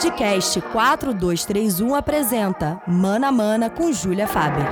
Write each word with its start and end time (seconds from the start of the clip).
Podcast 0.00 0.58
4231 0.62 1.94
apresenta 1.94 2.80
Mana 2.88 3.30
Mana 3.30 3.68
com 3.68 3.92
Júlia 3.92 4.26
Faber. 4.26 4.64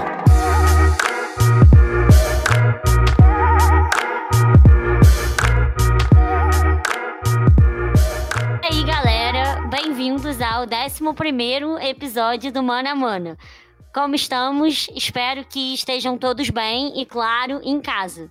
E 8.63 8.67
aí, 8.75 8.83
galera, 8.85 9.61
bem-vindos 9.69 10.41
ao 10.41 10.63
11 10.63 11.87
episódio 11.87 12.51
do 12.51 12.63
Mana 12.63 12.95
Mana. 12.95 13.37
Como 13.93 14.15
estamos? 14.15 14.89
Espero 14.97 15.45
que 15.45 15.75
estejam 15.75 16.17
todos 16.17 16.49
bem 16.49 16.99
e, 16.99 17.05
claro, 17.05 17.61
em 17.63 17.83
casa. 17.83 18.31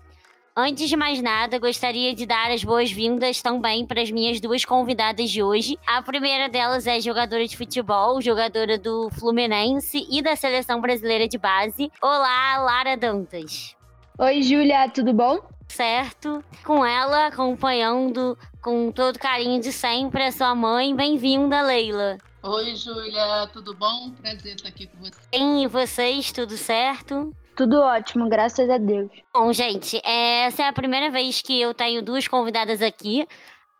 Antes 0.59 0.89
de 0.89 0.97
mais 0.97 1.21
nada, 1.21 1.59
gostaria 1.59 2.15
de 2.15 2.25
dar 2.25 2.49
as 2.49 2.63
boas-vindas 2.63 3.43
também 3.43 3.85
para 3.85 4.01
as 4.01 4.09
minhas 4.09 4.41
duas 4.41 4.65
convidadas 4.65 5.29
de 5.29 5.43
hoje. 5.43 5.77
A 5.85 6.01
primeira 6.01 6.49
delas 6.49 6.87
é 6.87 6.99
jogadora 6.99 7.47
de 7.47 7.55
futebol, 7.55 8.19
jogadora 8.19 8.75
do 8.75 9.07
Fluminense 9.11 10.07
e 10.09 10.19
da 10.19 10.35
Seleção 10.35 10.81
Brasileira 10.81 11.27
de 11.27 11.37
Base. 11.37 11.91
Olá, 12.01 12.57
Lara 12.57 12.97
Dantas. 12.97 13.75
Oi, 14.17 14.41
Júlia, 14.41 14.89
tudo 14.89 15.13
bom? 15.13 15.37
Certo. 15.67 16.43
Com 16.65 16.83
ela, 16.83 17.27
acompanhando 17.27 18.35
com 18.59 18.91
todo 18.91 19.19
carinho 19.19 19.61
de 19.61 19.71
sempre, 19.71 20.23
a 20.23 20.31
sua 20.31 20.55
mãe. 20.55 20.95
Bem-vinda, 20.95 21.61
Leila. 21.61 22.17
Oi, 22.41 22.75
Júlia, 22.75 23.47
tudo 23.53 23.75
bom? 23.75 24.09
Prazer 24.19 24.55
estar 24.55 24.69
aqui 24.69 24.87
com 24.87 24.97
você. 24.97 25.19
E 25.31 25.67
vocês, 25.67 26.31
tudo 26.31 26.57
certo? 26.57 27.31
Tudo 27.57 27.81
ótimo, 27.81 28.29
graças 28.29 28.69
a 28.69 28.77
Deus. 28.77 29.09
Bom, 29.33 29.51
gente, 29.51 29.99
essa 30.05 30.61
é 30.61 30.67
a 30.67 30.73
primeira 30.73 31.09
vez 31.09 31.41
que 31.41 31.59
eu 31.59 31.73
tenho 31.73 32.03
duas 32.03 32.27
convidadas 32.27 32.83
aqui. 32.83 33.27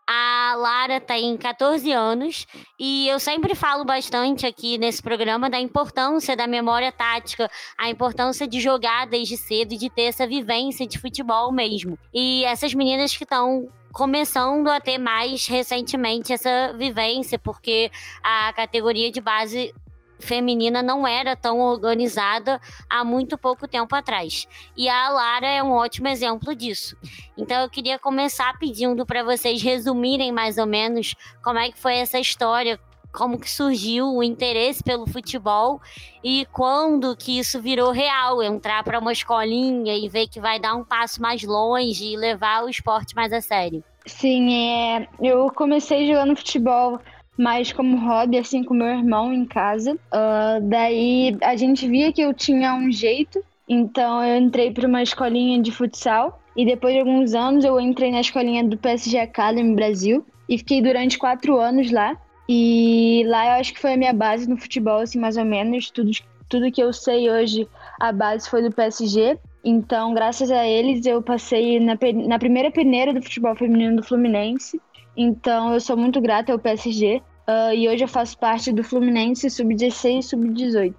A 0.04 0.54
Lara 0.56 1.00
tem 1.00 1.36
14 1.36 1.92
anos 1.92 2.44
e 2.76 3.06
eu 3.06 3.20
sempre 3.20 3.54
falo 3.54 3.84
bastante 3.84 4.44
aqui 4.44 4.78
nesse 4.78 5.00
programa 5.00 5.48
da 5.48 5.60
importância 5.60 6.34
da 6.34 6.48
memória 6.48 6.90
tática, 6.90 7.48
a 7.78 7.88
importância 7.88 8.48
de 8.48 8.58
jogar 8.58 9.06
desde 9.06 9.36
cedo 9.36 9.74
e 9.74 9.78
de 9.78 9.88
ter 9.88 10.04
essa 10.04 10.26
vivência 10.26 10.84
de 10.84 10.98
futebol 10.98 11.52
mesmo. 11.52 11.96
E 12.12 12.44
essas 12.46 12.74
meninas 12.74 13.16
que 13.16 13.22
estão 13.22 13.68
começando 13.92 14.66
a 14.68 14.80
ter 14.80 14.98
mais 14.98 15.46
recentemente 15.46 16.32
essa 16.32 16.72
vivência, 16.76 17.38
porque 17.38 17.92
a 18.24 18.52
categoria 18.54 19.12
de 19.12 19.20
base 19.20 19.72
feminina 20.18 20.82
não 20.82 21.06
era 21.06 21.36
tão 21.36 21.60
organizada 21.60 22.60
há 22.88 23.04
muito 23.04 23.38
pouco 23.38 23.68
tempo 23.68 23.94
atrás. 23.94 24.46
E 24.76 24.88
a 24.88 25.08
Lara 25.10 25.46
é 25.46 25.62
um 25.62 25.72
ótimo 25.72 26.08
exemplo 26.08 26.54
disso. 26.54 26.96
Então 27.36 27.62
eu 27.62 27.70
queria 27.70 27.98
começar 27.98 28.58
pedindo 28.58 29.04
para 29.06 29.22
vocês 29.22 29.62
resumirem 29.62 30.32
mais 30.32 30.58
ou 30.58 30.66
menos 30.66 31.14
como 31.42 31.58
é 31.58 31.70
que 31.70 31.78
foi 31.78 31.96
essa 31.96 32.18
história, 32.18 32.78
como 33.12 33.38
que 33.38 33.50
surgiu 33.50 34.14
o 34.14 34.22
interesse 34.22 34.82
pelo 34.82 35.06
futebol 35.06 35.80
e 36.22 36.46
quando 36.52 37.16
que 37.16 37.38
isso 37.38 37.60
virou 37.60 37.90
real, 37.90 38.42
entrar 38.42 38.84
para 38.84 38.98
uma 38.98 39.12
escolinha 39.12 39.96
e 39.96 40.08
ver 40.08 40.28
que 40.28 40.40
vai 40.40 40.60
dar 40.60 40.74
um 40.74 40.84
passo 40.84 41.20
mais 41.20 41.42
longe 41.42 42.04
e 42.04 42.16
levar 42.16 42.64
o 42.64 42.68
esporte 42.68 43.14
mais 43.14 43.32
a 43.32 43.40
sério. 43.40 43.82
Sim, 44.06 44.54
é, 44.54 45.08
eu 45.20 45.50
comecei 45.50 46.06
jogando 46.06 46.36
futebol 46.36 47.00
mais 47.38 47.72
como 47.72 47.96
hobby, 47.96 48.36
assim, 48.36 48.64
com 48.64 48.74
meu 48.74 48.88
irmão 48.88 49.32
em 49.32 49.46
casa. 49.46 49.94
Uh, 49.94 50.60
daí 50.62 51.36
a 51.40 51.54
gente 51.54 51.88
via 51.88 52.12
que 52.12 52.20
eu 52.20 52.34
tinha 52.34 52.74
um 52.74 52.90
jeito, 52.90 53.40
então 53.68 54.22
eu 54.24 54.36
entrei 54.36 54.72
para 54.72 54.88
uma 54.88 55.02
escolinha 55.02 55.62
de 55.62 55.70
futsal. 55.70 56.42
E 56.56 56.66
depois 56.66 56.92
de 56.92 57.00
alguns 57.00 57.34
anos 57.34 57.64
eu 57.64 57.78
entrei 57.78 58.10
na 58.10 58.20
escolinha 58.20 58.64
do 58.64 58.76
PSG 58.76 59.16
Academy 59.20 59.76
Brasil 59.76 60.26
e 60.48 60.58
fiquei 60.58 60.82
durante 60.82 61.16
quatro 61.16 61.56
anos 61.56 61.92
lá. 61.92 62.16
E 62.48 63.22
lá 63.26 63.46
eu 63.46 63.60
acho 63.60 63.72
que 63.72 63.80
foi 63.80 63.92
a 63.92 63.96
minha 63.96 64.12
base 64.12 64.48
no 64.48 64.56
futebol, 64.56 64.98
assim, 64.98 65.20
mais 65.20 65.36
ou 65.36 65.44
menos. 65.44 65.90
Tudo, 65.90 66.10
tudo 66.48 66.72
que 66.72 66.82
eu 66.82 66.92
sei 66.92 67.30
hoje, 67.30 67.68
a 68.00 68.10
base 68.10 68.50
foi 68.50 68.62
do 68.62 68.74
PSG. 68.74 69.38
Então, 69.62 70.14
graças 70.14 70.50
a 70.50 70.66
eles, 70.66 71.04
eu 71.04 71.22
passei 71.22 71.78
na, 71.78 71.96
na 72.26 72.38
primeira 72.38 72.70
peneira 72.70 73.12
do 73.12 73.22
futebol 73.22 73.54
feminino 73.54 73.96
do 73.96 74.02
Fluminense. 74.02 74.80
Então, 75.20 75.74
eu 75.74 75.80
sou 75.80 75.96
muito 75.96 76.20
grata 76.20 76.52
ao 76.52 76.60
PSG. 76.60 77.20
Uh, 77.48 77.74
e 77.74 77.88
hoje 77.88 78.04
eu 78.04 78.08
faço 78.08 78.38
parte 78.38 78.70
do 78.70 78.84
Fluminense 78.84 79.50
Sub-16 79.50 80.18
e 80.18 80.22
Sub-18. 80.22 80.94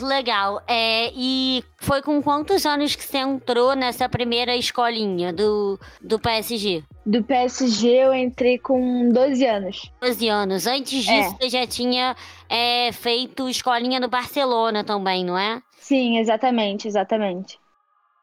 Legal. 0.00 0.60
É, 0.66 1.12
e 1.14 1.62
foi 1.76 2.02
com 2.02 2.20
quantos 2.22 2.66
anos 2.66 2.96
que 2.96 3.04
você 3.04 3.18
entrou 3.18 3.76
nessa 3.76 4.08
primeira 4.08 4.56
escolinha 4.56 5.32
do, 5.32 5.78
do 6.00 6.18
PSG? 6.18 6.82
Do 7.04 7.22
PSG 7.22 7.88
eu 7.88 8.14
entrei 8.14 8.58
com 8.58 9.10
12 9.10 9.46
anos. 9.46 9.92
12 10.00 10.28
anos. 10.28 10.66
Antes 10.66 11.04
disso, 11.04 11.12
é. 11.12 11.30
você 11.30 11.48
já 11.50 11.66
tinha 11.66 12.16
é, 12.48 12.90
feito 12.90 13.48
escolinha 13.48 14.00
no 14.00 14.08
Barcelona 14.08 14.82
também, 14.82 15.24
não 15.24 15.38
é? 15.38 15.62
Sim, 15.76 16.18
exatamente, 16.18 16.88
exatamente. 16.88 17.60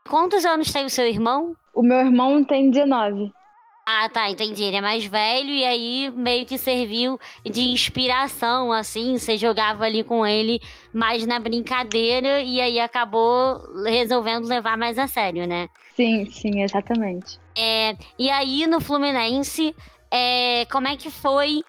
Quantos 0.10 0.44
anos 0.44 0.74
tem 0.74 0.86
o 0.86 0.90
seu 0.90 1.06
irmão? 1.06 1.56
O 1.74 1.84
meu 1.84 2.00
irmão 2.00 2.44
tem 2.44 2.72
19. 2.72 3.32
Ah, 3.92 4.08
tá, 4.08 4.30
entendi. 4.30 4.64
Ele 4.64 4.78
é 4.78 4.82
mais 4.82 5.04
velho 5.04 5.50
e 5.50 5.66
aí 5.66 6.12
meio 6.16 6.46
que 6.46 6.60
serviu 6.60 7.20
de 7.44 7.62
inspiração, 7.72 8.72
assim. 8.72 9.18
Você 9.18 9.36
jogava 9.36 9.84
ali 9.84 10.04
com 10.04 10.24
ele 10.28 10.62
mais 10.94 11.26
na 11.26 11.40
brincadeira 11.40 12.40
e 12.40 12.62
aí 12.62 12.80
acabou 12.80 13.60
resolvendo 13.84 14.48
levar 14.48 14.78
mais 14.78 15.00
a 15.00 15.08
sério, 15.08 15.48
né? 15.48 15.68
Sim, 15.96 16.30
sim, 16.30 16.62
exatamente. 16.62 17.40
É, 17.58 17.98
e 18.20 18.30
aí 18.30 18.68
no 18.68 18.80
Fluminense, 18.80 19.76
é, 20.12 20.66
como 20.72 20.88
é 20.88 20.96
que 20.96 21.10
foi 21.10 21.64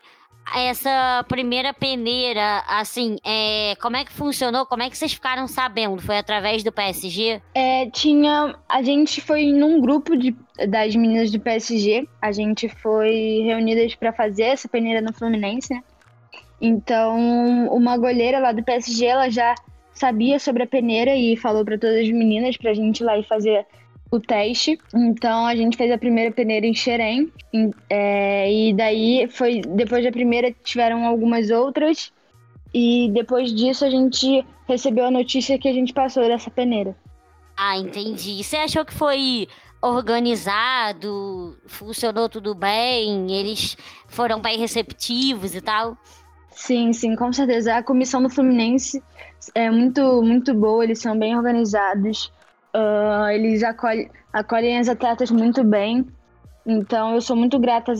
essa 0.54 1.24
primeira 1.28 1.72
peneira, 1.72 2.64
assim, 2.66 3.16
é, 3.24 3.74
como 3.80 3.96
é 3.96 4.04
que 4.04 4.12
funcionou? 4.12 4.66
Como 4.66 4.82
é 4.82 4.90
que 4.90 4.96
vocês 4.96 5.12
ficaram 5.12 5.46
sabendo? 5.46 6.02
Foi 6.02 6.18
através 6.18 6.62
do 6.62 6.72
PSG? 6.72 7.40
É, 7.54 7.86
tinha. 7.90 8.54
A 8.68 8.82
gente 8.82 9.20
foi 9.20 9.52
num 9.52 9.80
grupo 9.80 10.16
de, 10.16 10.34
das 10.68 10.94
meninas 10.96 11.30
do 11.30 11.38
PSG. 11.38 12.08
A 12.20 12.32
gente 12.32 12.68
foi 12.68 13.42
reunidas 13.44 13.94
para 13.94 14.12
fazer 14.12 14.44
essa 14.44 14.68
peneira 14.68 15.00
no 15.00 15.12
Fluminense, 15.12 15.72
né? 15.72 15.82
Então, 16.60 17.16
uma 17.68 17.96
goleira 17.96 18.38
lá 18.38 18.52
do 18.52 18.62
PSG, 18.62 19.06
ela 19.06 19.30
já 19.30 19.54
sabia 19.94 20.38
sobre 20.38 20.62
a 20.62 20.66
peneira 20.66 21.14
e 21.14 21.36
falou 21.36 21.64
para 21.64 21.78
todas 21.78 22.00
as 22.00 22.10
meninas 22.10 22.56
pra 22.56 22.74
gente 22.74 23.00
ir 23.00 23.04
lá 23.04 23.18
e 23.18 23.22
fazer 23.22 23.66
o 24.10 24.18
teste. 24.18 24.78
Então 24.94 25.46
a 25.46 25.54
gente 25.54 25.76
fez 25.76 25.90
a 25.90 25.98
primeira 25.98 26.30
peneira 26.30 26.66
em 26.66 26.74
Xerém. 26.74 27.32
É, 27.88 28.52
e 28.52 28.72
daí 28.72 29.28
foi. 29.30 29.60
Depois 29.60 30.04
da 30.04 30.10
primeira 30.10 30.54
tiveram 30.64 31.04
algumas 31.04 31.50
outras. 31.50 32.12
E 32.72 33.10
depois 33.12 33.52
disso 33.52 33.84
a 33.84 33.90
gente 33.90 34.44
recebeu 34.66 35.06
a 35.06 35.10
notícia 35.10 35.58
que 35.58 35.68
a 35.68 35.72
gente 35.72 35.92
passou 35.92 36.24
dessa 36.24 36.50
peneira. 36.50 36.96
Ah, 37.56 37.76
entendi. 37.76 38.42
Você 38.42 38.56
achou 38.56 38.84
que 38.84 38.94
foi 38.94 39.48
organizado? 39.82 41.58
Funcionou 41.66 42.28
tudo 42.28 42.54
bem? 42.54 43.32
Eles 43.32 43.76
foram 44.08 44.40
bem 44.40 44.58
receptivos 44.58 45.54
e 45.54 45.60
tal? 45.60 45.96
Sim, 46.50 46.92
sim, 46.92 47.16
com 47.16 47.32
certeza. 47.32 47.76
A 47.76 47.82
comissão 47.82 48.22
do 48.22 48.30
Fluminense 48.30 49.02
é 49.54 49.70
muito, 49.70 50.22
muito 50.22 50.54
boa, 50.54 50.84
eles 50.84 51.00
são 51.00 51.18
bem 51.18 51.36
organizados. 51.36 52.32
Uh, 52.74 53.28
eles 53.30 53.62
acolhem, 53.62 54.10
acolhem 54.32 54.78
as 54.78 54.88
atletas 54.88 55.30
muito 55.30 55.64
bem. 55.64 56.06
Então 56.64 57.14
eu 57.14 57.20
sou 57.20 57.34
muito 57.34 57.58
grata, 57.58 57.92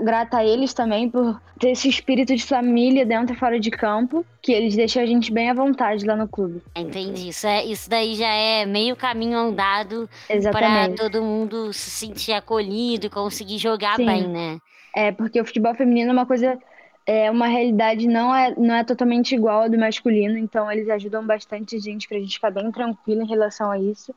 grata 0.00 0.38
a 0.38 0.44
eles 0.44 0.72
também 0.74 1.08
por 1.08 1.40
ter 1.58 1.70
esse 1.70 1.88
espírito 1.88 2.34
de 2.34 2.44
família 2.44 3.06
dentro 3.06 3.34
e 3.34 3.38
fora 3.38 3.58
de 3.58 3.70
campo, 3.70 4.24
que 4.42 4.52
eles 4.52 4.76
deixam 4.76 5.02
a 5.02 5.06
gente 5.06 5.32
bem 5.32 5.50
à 5.50 5.54
vontade 5.54 6.04
lá 6.04 6.16
no 6.16 6.28
clube. 6.28 6.62
Entendi. 6.76 7.28
Isso, 7.28 7.46
é, 7.46 7.64
isso 7.64 7.88
daí 7.88 8.14
já 8.14 8.28
é 8.28 8.66
meio 8.66 8.96
caminho 8.96 9.38
andado 9.38 10.08
para 10.52 10.90
todo 10.90 11.22
mundo 11.22 11.72
se 11.72 11.90
sentir 11.90 12.32
acolhido 12.32 13.06
e 13.06 13.10
conseguir 13.10 13.58
jogar 13.58 13.96
Sim. 13.96 14.06
bem, 14.06 14.28
né? 14.28 14.58
É, 14.94 15.10
porque 15.10 15.40
o 15.40 15.44
futebol 15.44 15.74
feminino 15.74 16.10
é 16.10 16.12
uma 16.12 16.26
coisa 16.26 16.58
é 17.06 17.30
uma 17.30 17.46
realidade 17.46 18.06
não 18.06 18.34
é, 18.34 18.54
não 18.56 18.74
é 18.74 18.84
totalmente 18.84 19.34
igual 19.34 19.62
ao 19.62 19.70
do 19.70 19.78
masculino, 19.78 20.38
então 20.38 20.70
eles 20.70 20.88
ajudam 20.88 21.26
bastante 21.26 21.76
a 21.76 21.78
gente 21.78 22.08
pra 22.08 22.18
gente 22.18 22.34
ficar 22.34 22.50
bem 22.50 22.70
tranquilo 22.70 23.22
em 23.22 23.28
relação 23.28 23.70
a 23.70 23.78
isso. 23.78 24.14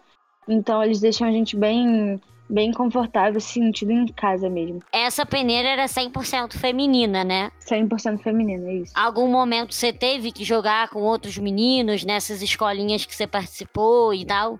Então 0.47 0.81
eles 0.81 0.99
deixam 0.99 1.27
a 1.27 1.31
gente 1.31 1.55
bem 1.55 2.19
bem 2.49 2.71
confortável, 2.71 3.41
sentido 3.41 3.91
em 3.91 4.07
casa 4.07 4.49
mesmo. 4.49 4.81
Essa 4.93 5.25
peneira 5.25 5.67
era 5.67 5.85
100% 5.85 6.53
feminina, 6.53 7.23
né? 7.23 7.51
100% 7.59 8.19
feminina, 8.19 8.69
é 8.69 8.75
isso. 8.75 8.93
Algum 8.95 9.27
momento 9.27 9.73
você 9.73 9.91
teve 9.91 10.31
que 10.31 10.45
jogar 10.45 10.89
com 10.89 11.01
outros 11.01 11.37
meninos 11.37 12.05
nessas 12.05 12.41
escolinhas 12.41 13.05
que 13.05 13.13
você 13.13 13.27
participou 13.27 14.13
e 14.13 14.25
tal? 14.25 14.57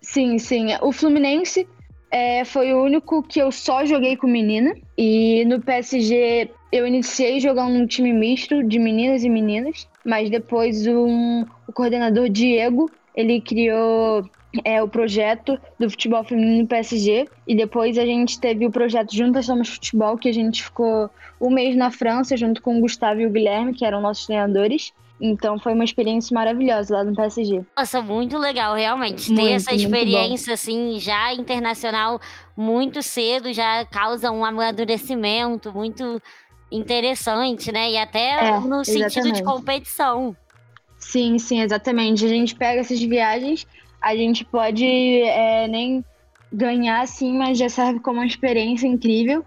Sim, 0.00 0.38
sim. 0.38 0.68
O 0.80 0.90
Fluminense 0.90 1.68
é, 2.10 2.44
foi 2.46 2.72
o 2.72 2.82
único 2.82 3.22
que 3.22 3.40
eu 3.40 3.52
só 3.52 3.84
joguei 3.84 4.16
com 4.16 4.26
menina. 4.26 4.74
E 4.96 5.44
no 5.44 5.60
PSG 5.60 6.50
eu 6.72 6.86
iniciei 6.86 7.38
jogando 7.38 7.74
num 7.74 7.86
time 7.86 8.12
misto 8.12 8.62
de 8.64 8.78
meninas 8.78 9.22
e 9.22 9.28
meninas, 9.28 9.86
mas 10.02 10.30
depois 10.30 10.86
um, 10.86 11.44
o 11.68 11.72
coordenador 11.72 12.30
Diego 12.30 12.90
ele 13.14 13.42
criou 13.42 14.24
é, 14.64 14.82
o 14.82 14.88
projeto 14.88 15.58
do 15.78 15.90
futebol 15.90 16.24
feminino 16.24 16.66
PSG 16.66 17.28
e 17.46 17.54
depois 17.54 17.98
a 17.98 18.06
gente 18.06 18.40
teve 18.40 18.66
o 18.66 18.70
projeto 18.70 19.14
Juntas 19.14 19.46
Somos 19.46 19.68
Futebol, 19.68 20.16
que 20.16 20.30
a 20.30 20.32
gente 20.32 20.62
ficou 20.62 21.10
um 21.38 21.50
mês 21.50 21.76
na 21.76 21.90
França 21.90 22.36
junto 22.36 22.62
com 22.62 22.78
o 22.78 22.80
Gustavo 22.80 23.20
e 23.20 23.26
o 23.26 23.30
Guilherme, 23.30 23.74
que 23.74 23.84
eram 23.84 24.00
nossos 24.00 24.24
treinadores. 24.26 24.92
Então 25.20 25.56
foi 25.56 25.72
uma 25.72 25.84
experiência 25.84 26.34
maravilhosa 26.34 26.96
lá 26.96 27.04
no 27.04 27.14
PSG. 27.14 27.64
Nossa, 27.76 28.02
muito 28.02 28.36
legal, 28.36 28.74
realmente. 28.74 29.30
Muito, 29.30 29.46
Ter 29.46 29.52
essa 29.52 29.72
experiência, 29.72 30.54
assim, 30.54 30.98
já 30.98 31.32
internacional 31.32 32.20
muito 32.56 33.02
cedo 33.02 33.52
já 33.52 33.84
causa 33.86 34.30
um 34.30 34.44
amadurecimento 34.44 35.72
muito 35.72 36.20
interessante, 36.76 37.70
né? 37.70 37.92
E 37.92 37.98
até 37.98 38.48
é, 38.48 38.60
no 38.60 38.84
sentido 38.84 39.06
exatamente. 39.06 39.36
de 39.36 39.42
competição. 39.42 40.36
Sim, 40.98 41.38
sim, 41.38 41.60
exatamente. 41.60 42.24
A 42.24 42.28
gente 42.28 42.54
pega 42.54 42.80
essas 42.80 43.00
viagens, 43.00 43.66
a 44.00 44.14
gente 44.16 44.44
pode 44.44 44.84
é, 44.84 45.68
nem 45.68 46.04
ganhar, 46.52 47.06
sim, 47.06 47.36
mas 47.36 47.58
já 47.58 47.68
serve 47.68 48.00
como 48.00 48.18
uma 48.18 48.26
experiência 48.26 48.86
incrível. 48.86 49.44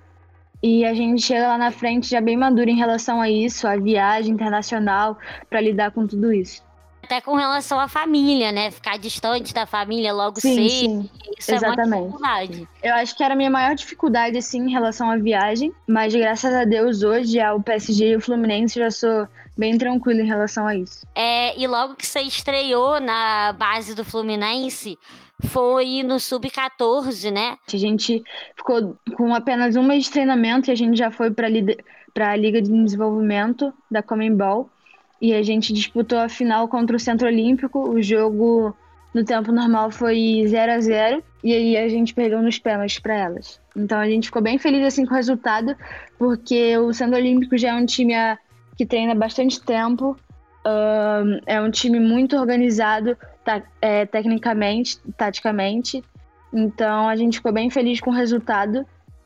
E 0.62 0.83
a 0.83 0.94
gente 0.94 1.22
chega 1.22 1.48
lá 1.48 1.57
na 1.57 1.72
frente 1.72 2.10
já 2.10 2.19
bem 2.19 2.36
maduro 2.36 2.69
em 2.69 2.75
relação 2.75 3.22
a 3.22 3.30
isso, 3.30 3.68
a 3.68 3.75
viagem 3.77 4.33
internacional, 4.33 5.18
para 5.50 5.62
lidar 5.62 5.92
com 5.92 6.07
tudo 6.07 6.33
isso. 6.33 6.63
Até 7.06 7.22
com 7.22 7.36
relação 7.36 7.80
à 7.80 7.88
família, 7.88 8.52
né? 8.52 8.72
Ficar 8.72 8.98
distante 8.98 9.54
da 9.54 9.68
família 9.68 10.12
logo 10.12 10.42
sim, 10.42 10.56
cedo. 10.56 10.69
Sim, 10.69 11.10
isso 11.38 11.54
exatamente. 11.54 11.94
é 11.94 11.98
uma 11.98 12.06
dificuldade. 12.07 12.68
Eu 12.81 12.96
acho 12.96 13.16
que 13.16 13.24
era 13.24 13.36
a 13.36 13.38
minha 13.38 13.52
maior 13.52 13.75
dificuldade, 13.75 14.38
assim, 14.40 14.62
em 14.62 14.72
relação 14.72 15.12
à 15.12 15.16
viagem. 15.16 15.72
Mas 15.88 16.16
graças 16.16 16.52
a 16.52 16.63
Deus, 16.63 17.04
hoje, 17.04 17.40
o 17.40 17.62
PSG 17.62 18.10
e 18.10 18.16
o 18.16 18.22
Fluminense 18.22 18.80
já 18.80 18.90
sou 18.90 19.28
bem 19.56 19.78
tranquilo 19.78 20.22
em 20.22 20.25
relação 20.25 20.66
a 20.66 20.75
isso. 20.75 21.06
É, 21.13 21.56
e 21.60 21.68
logo 21.68 21.94
que 21.94 22.07
você 22.07 22.22
estreou 22.22 23.00
na 23.00 23.54
base 23.54 23.94
do 23.94 24.04
Fluminense, 24.04 24.98
foi 25.44 26.01
no 26.01 26.19
Sub-14, 26.19 27.31
né? 27.31 27.56
A 27.72 27.78
gente 27.78 28.24
ficou 28.58 28.98
com 29.16 29.36
apenas 29.36 29.75
um 29.75 29.84
mês 29.84 30.06
de 30.06 30.10
treinamento 30.12 30.72
e 30.72 30.72
a 30.72 30.75
gente 30.75 30.98
já 30.98 31.12
foi 31.12 31.30
para 31.30 31.46
a 31.48 32.36
Liga 32.36 32.62
de 32.63 32.72
Desenvolvimento 32.72 33.72
da 33.92 34.01
Comembol 34.01 34.72
e 35.21 35.33
a 35.33 35.41
gente 35.41 35.73
disputou 35.73 36.19
a 36.19 36.29
final 36.29 36.67
contra 36.67 36.95
o 36.95 37.00
Centro 37.00 37.27
Olímpico. 37.27 37.89
O 37.89 38.01
jogo 38.01 38.75
no 39.13 39.23
tempo 39.23 39.51
normal 39.51 39.91
foi 39.91 40.44
0 40.45 40.71
a 40.73 40.79
0 40.79 41.23
e 41.44 41.53
aí 41.53 41.77
a 41.77 41.88
gente 41.88 42.13
perdeu 42.13 42.41
nos 42.41 42.59
pênaltis 42.59 43.00
para 43.00 43.15
elas. 43.15 43.62
Então 43.75 43.97
a 43.97 44.07
gente 44.07 44.25
ficou 44.25 44.41
bem 44.41 44.57
feliz 44.57 44.85
assim 44.85 45.06
com 45.06 45.13
o 45.13 45.15
resultado, 45.15 45.75
porque 46.17 46.77
o 46.77 46.94
Centro 46.94 47.17
Olímpico 47.17 47.57
já 47.57 47.69
é 47.69 47.73
um 47.73 47.85
time 47.85 48.13
que 48.75 48.85
treina 48.85 49.15
bastante 49.15 49.62
tempo, 49.62 50.17
uh, 50.65 51.41
é 51.45 51.62
um 51.62 51.71
time 51.71 52.00
muito 52.00 52.35
organizado 52.35 53.17
tá, 53.44 53.62
é, 53.81 54.06
tecnicamente, 54.06 55.00
taticamente. 55.15 56.03
Então 56.51 57.07
a 57.07 57.15
gente 57.15 57.38
ficou 57.38 57.53
bem 57.53 57.69
feliz 57.69 58.01
com 58.01 58.09
o 58.09 58.13
resultado, 58.13 58.85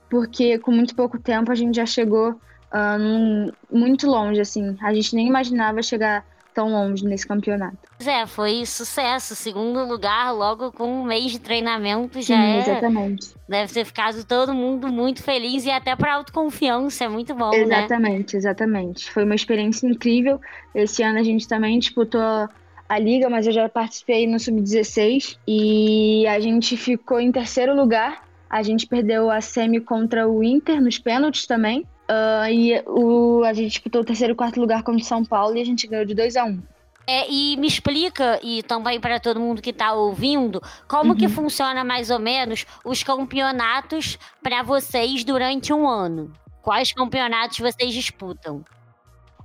porque 0.09 0.59
com 0.59 0.71
muito 0.71 0.95
pouco 0.95 1.17
tempo 1.17 1.51
a 1.51 1.55
gente 1.55 1.75
já 1.75 1.85
chegou 1.85 2.39
uh, 2.73 2.97
num, 2.97 3.51
muito 3.71 4.07
longe, 4.07 4.39
assim. 4.39 4.77
A 4.81 4.93
gente 4.93 5.15
nem 5.15 5.27
imaginava 5.27 5.81
chegar 5.81 6.25
tão 6.53 6.69
longe 6.69 7.05
nesse 7.05 7.25
campeonato. 7.27 7.77
É, 8.05 8.25
foi 8.25 8.65
sucesso. 8.65 9.35
Segundo 9.35 9.85
lugar, 9.85 10.31
logo 10.33 10.71
com 10.71 11.01
um 11.01 11.03
mês 11.03 11.31
de 11.31 11.39
treinamento 11.39 12.21
já 12.21 12.35
Sim, 12.35 12.41
é. 12.41 12.59
Exatamente. 12.59 13.33
Deve 13.47 13.73
ter 13.73 13.85
ficado 13.85 14.23
todo 14.25 14.53
mundo 14.53 14.87
muito 14.89 15.23
feliz 15.23 15.65
e 15.65 15.71
até 15.71 15.95
para 15.95 16.15
autoconfiança, 16.15 17.05
é 17.05 17.09
muito 17.09 17.33
bom, 17.33 17.53
exatamente, 17.53 17.69
né? 17.69 17.77
Exatamente, 17.85 18.37
exatamente. 18.37 19.11
Foi 19.11 19.23
uma 19.23 19.35
experiência 19.35 19.87
incrível. 19.87 20.39
Esse 20.73 21.03
ano 21.03 21.19
a 21.19 21.23
gente 21.23 21.47
também 21.47 21.79
disputou 21.79 22.49
a 22.89 22.99
liga, 22.99 23.29
mas 23.29 23.45
eu 23.45 23.53
já 23.53 23.69
participei 23.69 24.25
no 24.25 24.39
sub-16 24.39 25.37
e 25.47 26.25
a 26.27 26.39
gente 26.39 26.75
ficou 26.75 27.19
em 27.19 27.31
terceiro 27.31 27.75
lugar. 27.75 28.27
A 28.49 28.63
gente 28.63 28.87
perdeu 28.87 29.29
a 29.29 29.41
semi 29.41 29.79
contra 29.79 30.27
o 30.27 30.43
Inter 30.43 30.81
nos 30.81 30.97
pênaltis 30.97 31.45
também. 31.45 31.85
Uh, 32.09 32.49
e 32.51 32.81
o, 32.87 33.43
a 33.43 33.53
gente 33.53 33.69
disputou 33.69 34.01
o 34.01 34.05
terceiro 34.05 34.33
e 34.33 34.35
quarto 34.35 34.59
lugar 34.59 34.81
contra 34.81 35.01
o 35.01 35.05
São 35.05 35.23
Paulo 35.23 35.55
e 35.55 35.61
a 35.61 35.65
gente 35.65 35.85
ganhou 35.85 36.05
de 36.05 36.15
2 36.15 36.35
a 36.37 36.45
1 36.45 36.49
um. 36.49 36.61
É, 37.05 37.29
e 37.31 37.57
me 37.57 37.67
explica, 37.67 38.39
e 38.43 38.61
também 38.63 38.99
para 38.99 39.19
todo 39.19 39.39
mundo 39.39 39.61
que 39.61 39.71
está 39.71 39.93
ouvindo, 39.93 40.61
como 40.87 41.11
uhum. 41.11 41.17
que 41.17 41.27
funciona 41.27 41.83
mais 41.83 42.11
ou 42.11 42.19
menos 42.19 42.65
os 42.85 43.01
campeonatos 43.01 44.17
para 44.43 44.61
vocês 44.61 45.23
durante 45.23 45.73
um 45.73 45.87
ano? 45.87 46.31
Quais 46.61 46.93
campeonatos 46.93 47.57
vocês 47.57 47.93
disputam? 47.93 48.63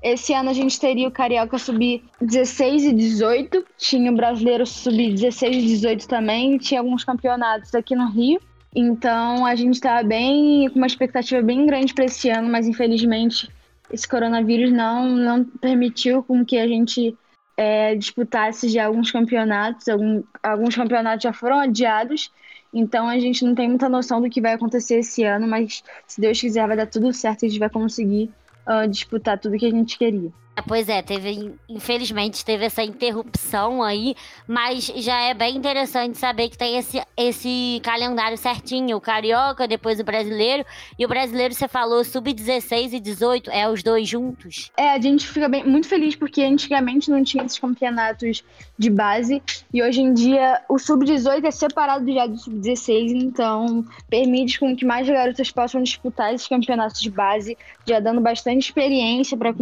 Esse 0.02 0.34
ano 0.34 0.50
a 0.50 0.52
gente 0.52 0.78
teria 0.78 1.08
o 1.08 1.10
Carioca 1.10 1.56
Sub-16 1.56 2.90
e 2.90 2.92
18, 2.92 3.64
tinha 3.78 4.12
o 4.12 4.14
Brasileiro 4.14 4.66
Sub-16 4.66 5.52
e 5.54 5.62
18 5.62 6.06
também, 6.06 6.58
tinha 6.58 6.80
alguns 6.80 7.04
campeonatos 7.04 7.74
aqui 7.74 7.96
no 7.96 8.10
Rio. 8.10 8.38
Então 8.74 9.46
a 9.46 9.54
gente 9.54 9.74
estava 9.74 10.02
bem 10.02 10.68
com 10.70 10.76
uma 10.76 10.86
expectativa 10.86 11.40
bem 11.40 11.64
grande 11.64 11.94
para 11.94 12.06
esse 12.06 12.28
ano, 12.28 12.48
mas 12.48 12.66
infelizmente 12.66 13.48
esse 13.90 14.08
coronavírus 14.08 14.72
não, 14.72 15.08
não 15.08 15.44
permitiu 15.44 16.22
com 16.22 16.44
que 16.44 16.58
a 16.58 16.66
gente 16.66 17.16
é, 17.56 17.94
disputasse 17.94 18.68
já 18.68 18.86
alguns 18.86 19.12
campeonatos. 19.12 19.88
Algum, 19.88 20.22
alguns 20.42 20.74
campeonatos 20.74 21.22
já 21.22 21.32
foram 21.32 21.60
adiados, 21.60 22.32
então 22.72 23.08
a 23.08 23.18
gente 23.18 23.44
não 23.44 23.54
tem 23.54 23.68
muita 23.68 23.88
noção 23.88 24.20
do 24.20 24.28
que 24.28 24.40
vai 24.40 24.54
acontecer 24.54 24.96
esse 24.96 25.22
ano, 25.22 25.46
mas 25.46 25.84
se 26.06 26.20
Deus 26.20 26.40
quiser 26.40 26.66
vai 26.66 26.76
dar 26.76 26.86
tudo 26.86 27.12
certo 27.12 27.42
e 27.42 27.46
a 27.46 27.48
gente 27.48 27.60
vai 27.60 27.70
conseguir 27.70 28.30
uh, 28.66 28.88
disputar 28.88 29.38
tudo 29.38 29.56
que 29.56 29.66
a 29.66 29.70
gente 29.70 29.96
queria. 29.96 30.32
É, 30.56 30.62
pois 30.62 30.88
é, 30.88 31.02
teve, 31.02 31.52
infelizmente 31.68 32.44
teve 32.44 32.64
essa 32.64 32.82
interrupção 32.82 33.82
aí, 33.82 34.14
mas 34.46 34.86
já 34.86 35.20
é 35.22 35.34
bem 35.34 35.56
interessante 35.56 36.16
saber 36.16 36.48
que 36.48 36.56
tem 36.56 36.76
esse, 36.76 37.02
esse 37.16 37.80
calendário 37.82 38.38
certinho, 38.38 38.96
o 38.96 39.00
carioca, 39.00 39.66
depois 39.66 39.98
o 39.98 40.04
brasileiro, 40.04 40.64
e 40.96 41.04
o 41.04 41.08
brasileiro 41.08 41.52
você 41.52 41.66
falou 41.66 42.04
sub-16 42.04 42.92
e 42.92 43.00
18, 43.00 43.50
é 43.50 43.68
os 43.68 43.82
dois 43.82 44.08
juntos? 44.08 44.70
É, 44.76 44.90
a 44.90 45.00
gente 45.00 45.26
fica 45.26 45.48
bem, 45.48 45.64
muito 45.64 45.88
feliz 45.88 46.14
porque 46.14 46.42
antigamente 46.42 47.10
não 47.10 47.24
tinha 47.24 47.44
esses 47.44 47.58
campeonatos 47.58 48.44
de 48.78 48.90
base, 48.90 49.42
e 49.72 49.82
hoje 49.82 50.02
em 50.02 50.14
dia 50.14 50.62
o 50.68 50.78
sub-18 50.78 51.44
é 51.44 51.50
separado 51.50 52.12
já 52.12 52.26
do 52.28 52.38
sub-16, 52.38 53.10
então 53.10 53.84
permite 54.08 54.60
com 54.60 54.76
que 54.76 54.84
mais 54.84 55.08
garotas 55.08 55.50
possam 55.50 55.82
disputar 55.82 56.32
esses 56.32 56.46
campeonatos 56.46 57.00
de 57.00 57.10
base, 57.10 57.58
já 57.84 57.98
dando 57.98 58.20
bastante 58.20 58.66
experiência 58.66 59.36
para 59.36 59.52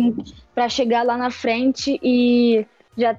chegar 0.55 0.69
chegar 0.69 1.03
lá 1.03 1.17
na 1.17 1.31
frente 1.31 1.99
e 2.03 2.67
já 2.97 3.17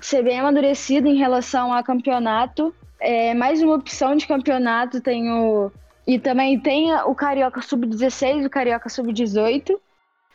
ser 0.00 0.22
bem 0.22 0.40
amadurecido 0.40 1.08
em 1.08 1.16
relação 1.16 1.72
a 1.72 1.82
campeonato. 1.82 2.74
É, 2.98 3.34
mais 3.34 3.62
uma 3.62 3.74
opção 3.74 4.16
de 4.16 4.26
campeonato 4.26 5.00
tem 5.00 5.30
o. 5.30 5.70
E 6.06 6.18
também 6.18 6.58
tem 6.58 6.92
o 6.92 7.14
Carioca 7.14 7.62
Sub-16 7.62 8.46
o 8.46 8.50
Carioca 8.50 8.88
Sub-18. 8.88 9.76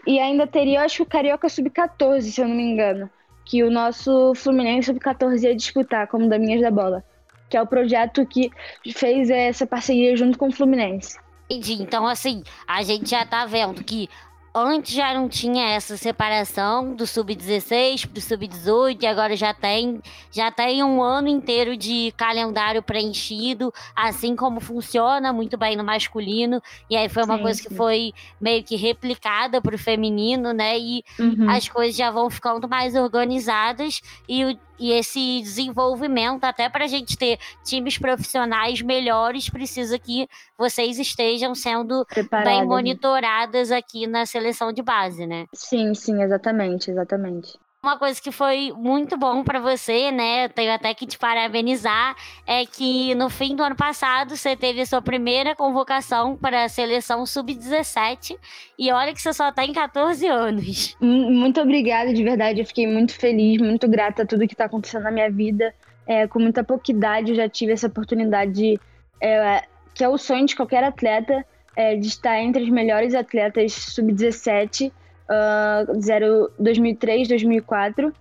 E 0.08 0.20
ainda 0.20 0.46
teria, 0.46 0.84
acho, 0.84 1.04
o 1.04 1.06
Carioca 1.06 1.50
Sub-14, 1.50 2.22
se 2.22 2.42
eu 2.42 2.48
não 2.48 2.56
me 2.56 2.64
engano. 2.64 3.10
Que 3.44 3.64
o 3.64 3.72
nosso 3.72 4.34
Fluminense 4.36 4.88
Sub-14 4.88 5.44
ia 5.44 5.56
disputar, 5.56 6.08
como 6.08 6.30
Daminhas 6.30 6.62
da 6.62 6.72
Bola. 6.72 7.04
Que 7.50 7.58
é 7.58 7.62
o 7.62 7.68
projeto 7.68 8.26
que 8.26 8.52
fez 8.94 9.30
essa 9.30 9.66
parceria 9.66 10.16
junto 10.16 10.38
com 10.38 10.48
o 10.48 10.52
Fluminense. 10.52 11.18
Entendi. 11.50 11.82
Então, 11.82 12.08
assim, 12.08 12.44
a 12.68 12.82
gente 12.84 13.10
já 13.10 13.26
tá 13.26 13.46
vendo 13.46 13.84
que 13.84 14.10
antes 14.56 14.94
já 14.94 15.14
não 15.14 15.28
tinha 15.28 15.68
essa 15.72 15.98
separação 15.98 16.96
do 16.96 17.06
sub-16 17.06 18.08
para 18.08 18.20
o 18.20 18.22
sub-18 18.22 19.04
e 19.04 19.06
agora 19.06 19.36
já 19.36 19.54
tem 19.54 20.02
já 20.32 20.50
tem 20.50 20.82
um 20.82 21.04
ano 21.04 21.28
inteiro 21.28 21.76
de 21.76 22.14
calendário 22.16 22.82
preenchido, 22.82 23.74
assim 23.94 24.34
como 24.34 24.62
funciona 24.62 25.34
muito 25.34 25.58
bem 25.58 25.76
no 25.76 25.84
masculino. 25.84 26.62
E 26.90 26.96
aí 26.96 27.10
foi 27.10 27.24
uma 27.24 27.36
sim, 27.36 27.44
coisa 27.44 27.62
sim. 27.62 27.68
que 27.68 27.76
foi 27.76 28.14
meio 28.40 28.64
que 28.64 28.78
replicada 28.78 29.62
para 29.62 29.76
o 29.76 29.80
feminino, 29.80 30.54
né? 30.54 30.80
E 30.80 31.04
uhum. 31.20 31.50
as 31.50 31.68
coisas 31.68 31.96
já 31.96 32.10
vão 32.10 32.30
ficando 32.30 32.68
mais 32.70 32.96
organizadas 32.96 34.02
e 34.28 34.46
o 34.46 34.58
e 34.80 34.92
esse 34.92 35.42
desenvolvimento, 35.42 36.44
até 36.44 36.70
para 36.70 36.86
a 36.86 36.88
gente 36.88 37.18
ter 37.18 37.40
times 37.64 37.98
profissionais 37.98 38.82
melhores, 38.82 39.50
precisa 39.50 39.98
que 39.98 40.28
vocês 40.58 41.00
estejam 41.00 41.56
sendo 41.56 42.06
Preparadas. 42.06 42.52
bem 42.52 42.62
né? 42.62 42.68
monitoradas 42.68 43.72
aqui 43.72 44.08
na 44.08 44.26
seleção 44.26 44.72
de 44.72 44.82
base, 44.82 45.26
né? 45.26 45.46
Sim, 45.54 45.94
sim, 45.94 46.22
exatamente, 46.22 46.92
exatamente. 46.92 47.58
Uma 47.86 48.00
coisa 48.00 48.20
que 48.20 48.32
foi 48.32 48.74
muito 48.76 49.16
bom 49.16 49.44
para 49.44 49.60
você, 49.60 50.10
né? 50.12 50.48
Tenho 50.48 50.74
até 50.74 50.92
que 50.96 51.06
te 51.06 51.20
parabenizar, 51.20 52.16
é 52.48 52.66
que 52.66 53.14
no 53.14 53.30
fim 53.30 53.56
do 53.56 53.62
ano 53.62 53.76
passado 53.76 54.36
você 54.36 54.56
teve 54.56 54.82
a 54.82 54.88
sua 54.88 55.04
primeira 55.04 55.54
convocação 55.54 56.36
para 56.36 56.64
a 56.64 56.68
seleção 56.68 57.28
sub-17 57.28 58.40
e 58.80 58.92
olha 58.92 59.14
que 59.14 59.22
você 59.22 59.32
só 59.32 59.52
tem 59.52 59.72
14 59.72 60.26
anos. 60.26 60.98
Muito 61.00 61.62
obrigada, 61.62 62.12
de 62.12 62.24
verdade. 62.24 62.60
Eu 62.60 62.66
fiquei 62.66 62.88
muito 62.88 63.14
feliz, 63.14 63.62
muito 63.62 63.88
grata 63.88 64.24
a 64.24 64.26
tudo 64.26 64.48
que 64.48 64.56
está 64.56 64.66
acontecendo 64.66 65.04
na 65.04 65.12
minha 65.12 65.30
vida. 65.30 65.72
É, 66.08 66.26
com 66.26 66.40
muita 66.40 66.64
pouca 66.64 66.92
idade 66.92 67.34
eu 67.34 67.36
já 67.36 67.48
tive 67.48 67.74
essa 67.74 67.86
oportunidade 67.86 68.52
de, 68.52 68.80
é, 69.22 69.64
que 69.94 70.04
é 70.04 70.10
o 70.10 70.18
sonho 70.18 70.48
de 70.48 70.56
qualquer 70.56 70.84
atleta, 70.84 71.46
é, 71.76 71.96
de 71.96 72.08
estar 72.08 72.42
entre 72.42 72.64
os 72.64 72.70
melhores 72.70 73.14
atletas 73.14 73.74
sub-17 73.74 74.92
uh, 75.30 76.54
2003, 76.60 77.28
2004. 77.28 78.14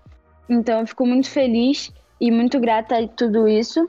Então 0.49 0.81
eu 0.81 0.87
fico 0.87 1.07
muito 1.07 1.31
feliz 1.31 1.93
e 2.21 2.31
muito 2.31 2.59
grata 2.61 2.99
a 2.99 3.09
tudo 3.09 3.49
isso. 3.49 3.85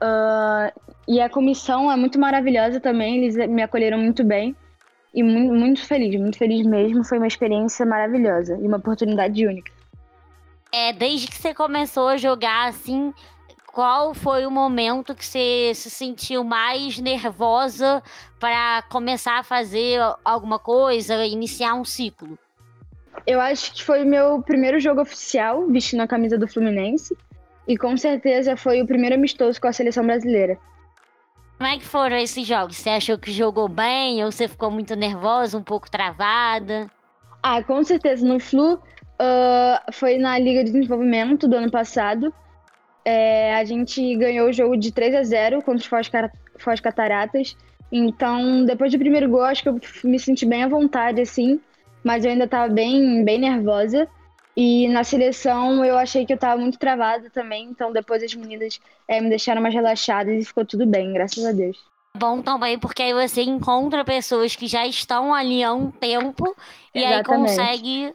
Uh, 0.00 0.72
e 1.06 1.20
a 1.20 1.28
comissão 1.28 1.90
é 1.90 1.96
muito 1.96 2.18
maravilhosa 2.18 2.80
também, 2.80 3.18
eles 3.18 3.36
me 3.48 3.62
acolheram 3.62 3.98
muito 3.98 4.24
bem. 4.24 4.54
E 5.14 5.22
muito, 5.22 5.54
muito 5.54 5.84
feliz, 5.84 6.20
muito 6.20 6.36
feliz 6.36 6.66
mesmo. 6.66 7.02
Foi 7.02 7.18
uma 7.18 7.26
experiência 7.26 7.84
maravilhosa 7.86 8.58
e 8.60 8.66
uma 8.66 8.76
oportunidade 8.76 9.46
única. 9.46 9.72
É, 10.70 10.92
desde 10.92 11.26
que 11.26 11.34
você 11.34 11.54
começou 11.54 12.08
a 12.08 12.16
jogar 12.18 12.68
assim, 12.68 13.12
qual 13.78 14.12
foi 14.12 14.44
o 14.44 14.50
momento 14.50 15.14
que 15.14 15.24
você 15.24 15.70
se 15.72 15.88
sentiu 15.88 16.42
mais 16.42 16.98
nervosa 16.98 18.02
para 18.40 18.82
começar 18.90 19.38
a 19.38 19.44
fazer 19.44 20.00
alguma 20.24 20.58
coisa, 20.58 21.24
iniciar 21.24 21.74
um 21.74 21.84
ciclo? 21.84 22.36
Eu 23.24 23.40
acho 23.40 23.72
que 23.72 23.84
foi 23.84 24.02
o 24.02 24.06
meu 24.06 24.42
primeiro 24.42 24.80
jogo 24.80 25.00
oficial 25.00 25.64
vestindo 25.68 26.00
a 26.00 26.08
camisa 26.08 26.36
do 26.36 26.48
Fluminense. 26.48 27.16
E 27.68 27.76
com 27.76 27.96
certeza 27.96 28.56
foi 28.56 28.82
o 28.82 28.86
primeiro 28.86 29.14
amistoso 29.14 29.60
com 29.60 29.68
a 29.68 29.72
seleção 29.72 30.04
brasileira. 30.04 30.58
Como 31.56 31.70
é 31.70 31.78
que 31.78 31.84
foram 31.84 32.16
esses 32.16 32.44
jogos? 32.44 32.78
Você 32.78 32.90
achou 32.90 33.16
que 33.16 33.30
jogou 33.30 33.68
bem 33.68 34.24
ou 34.24 34.32
você 34.32 34.48
ficou 34.48 34.72
muito 34.72 34.96
nervosa, 34.96 35.56
um 35.56 35.62
pouco 35.62 35.88
travada? 35.88 36.90
Ah, 37.40 37.62
com 37.62 37.84
certeza. 37.84 38.26
No 38.26 38.40
Flu, 38.40 38.74
uh, 38.74 39.92
foi 39.92 40.18
na 40.18 40.36
Liga 40.36 40.64
de 40.64 40.72
Desenvolvimento 40.72 41.46
do 41.46 41.54
ano 41.54 41.70
passado. 41.70 42.34
É, 43.10 43.54
a 43.54 43.64
gente 43.64 44.14
ganhou 44.16 44.50
o 44.50 44.52
jogo 44.52 44.76
de 44.76 44.92
3 44.92 45.14
a 45.14 45.22
0 45.22 45.62
contra 45.62 45.76
os 45.80 46.10
Foz 46.58 46.78
Cataratas. 46.78 47.56
Então, 47.90 48.66
depois 48.66 48.92
do 48.92 48.98
primeiro 48.98 49.30
gol, 49.30 49.44
acho 49.44 49.62
que 49.62 49.68
eu 49.70 49.80
me 50.04 50.18
senti 50.18 50.44
bem 50.44 50.62
à 50.62 50.68
vontade, 50.68 51.18
assim. 51.18 51.58
Mas 52.04 52.26
eu 52.26 52.32
ainda 52.32 52.44
estava 52.44 52.70
bem, 52.70 53.24
bem 53.24 53.38
nervosa. 53.38 54.06
E 54.54 54.88
na 54.88 55.04
seleção 55.04 55.82
eu 55.82 55.96
achei 55.96 56.26
que 56.26 56.34
eu 56.34 56.36
tava 56.36 56.60
muito 56.60 56.78
travada 56.78 57.30
também, 57.30 57.68
então 57.70 57.92
depois 57.92 58.22
as 58.22 58.34
meninas 58.34 58.78
é, 59.06 59.20
me 59.20 59.30
deixaram 59.30 59.62
mais 59.62 59.72
relaxadas 59.72 60.42
e 60.42 60.44
ficou 60.44 60.66
tudo 60.66 60.84
bem, 60.84 61.12
graças 61.12 61.46
a 61.46 61.52
Deus. 61.52 61.78
Bom 62.14 62.42
também, 62.42 62.78
porque 62.78 63.04
aí 63.04 63.14
você 63.14 63.42
encontra 63.42 64.04
pessoas 64.04 64.54
que 64.54 64.66
já 64.66 64.86
estão 64.86 65.32
ali 65.32 65.62
há 65.62 65.72
um 65.72 65.90
tempo 65.92 66.54
e 66.92 66.98
Exatamente. 66.98 67.14
aí 67.14 67.24
consegue 67.24 68.14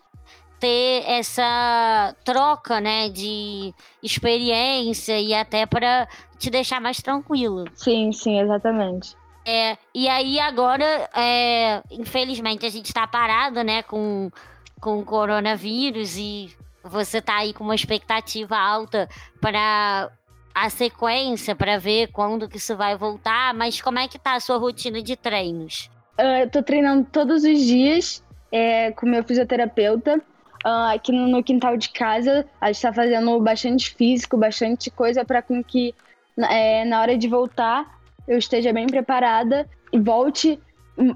ter 0.64 1.04
essa 1.06 2.16
troca, 2.24 2.80
né, 2.80 3.10
de 3.10 3.74
experiência 4.02 5.20
e 5.20 5.34
até 5.34 5.66
para 5.66 6.08
te 6.40 6.50
deixar 6.50 6.80
mais 6.80 7.02
tranquilo. 7.02 7.66
Sim, 7.74 8.14
sim, 8.14 8.40
exatamente. 8.40 9.14
É, 9.46 9.78
e 9.94 10.08
aí 10.08 10.40
agora, 10.40 10.86
é, 11.14 11.84
infelizmente, 11.92 12.66
a 12.66 12.70
gente 12.70 12.86
está 12.86 13.06
parado, 13.06 13.62
né, 13.62 13.84
com 13.84 14.32
com 14.80 15.00
o 15.00 15.04
coronavírus 15.06 16.18
e 16.18 16.50
você 16.82 17.22
tá 17.22 17.38
aí 17.38 17.54
com 17.54 17.64
uma 17.66 17.76
expectativa 17.76 18.58
alta 18.58 19.10
para 19.42 20.10
a 20.56 20.70
sequência, 20.70 21.56
para 21.56 21.78
ver 21.78 22.08
quando 22.08 22.48
que 22.48 22.58
isso 22.58 22.76
vai 22.78 22.96
voltar, 22.98 23.54
mas 23.54 23.82
como 23.82 24.00
é 24.00 24.08
que 24.08 24.20
tá 24.20 24.36
a 24.36 24.40
sua 24.40 24.58
rotina 24.58 25.02
de 25.02 25.18
treinos? 25.18 25.90
Uh, 26.18 26.44
eu 26.44 26.50
tô 26.50 26.64
treinando 26.64 27.06
todos 27.12 27.44
os 27.44 27.60
dias 27.60 28.24
é, 28.50 28.92
com 28.92 29.06
meu 29.06 29.24
fisioterapeuta. 29.24 30.22
Uh, 30.66 30.96
aqui 30.96 31.12
no, 31.12 31.44
quintal 31.44 31.76
de 31.76 31.90
casa, 31.90 32.46
a 32.62 32.72
gente 32.72 32.82
tá 32.82 32.94
fazendo 32.94 33.38
bastante 33.42 33.94
físico, 33.94 34.38
bastante 34.38 34.90
coisa 34.90 35.26
para 35.26 35.42
com 35.42 35.62
que 35.62 35.94
é, 36.38 36.86
na 36.86 37.02
hora 37.02 37.18
de 37.18 37.28
voltar 37.28 38.00
eu 38.28 38.38
esteja 38.38 38.72
bem 38.72 38.88
preparada 38.88 39.70
e 39.92 40.00
volte 40.00 40.58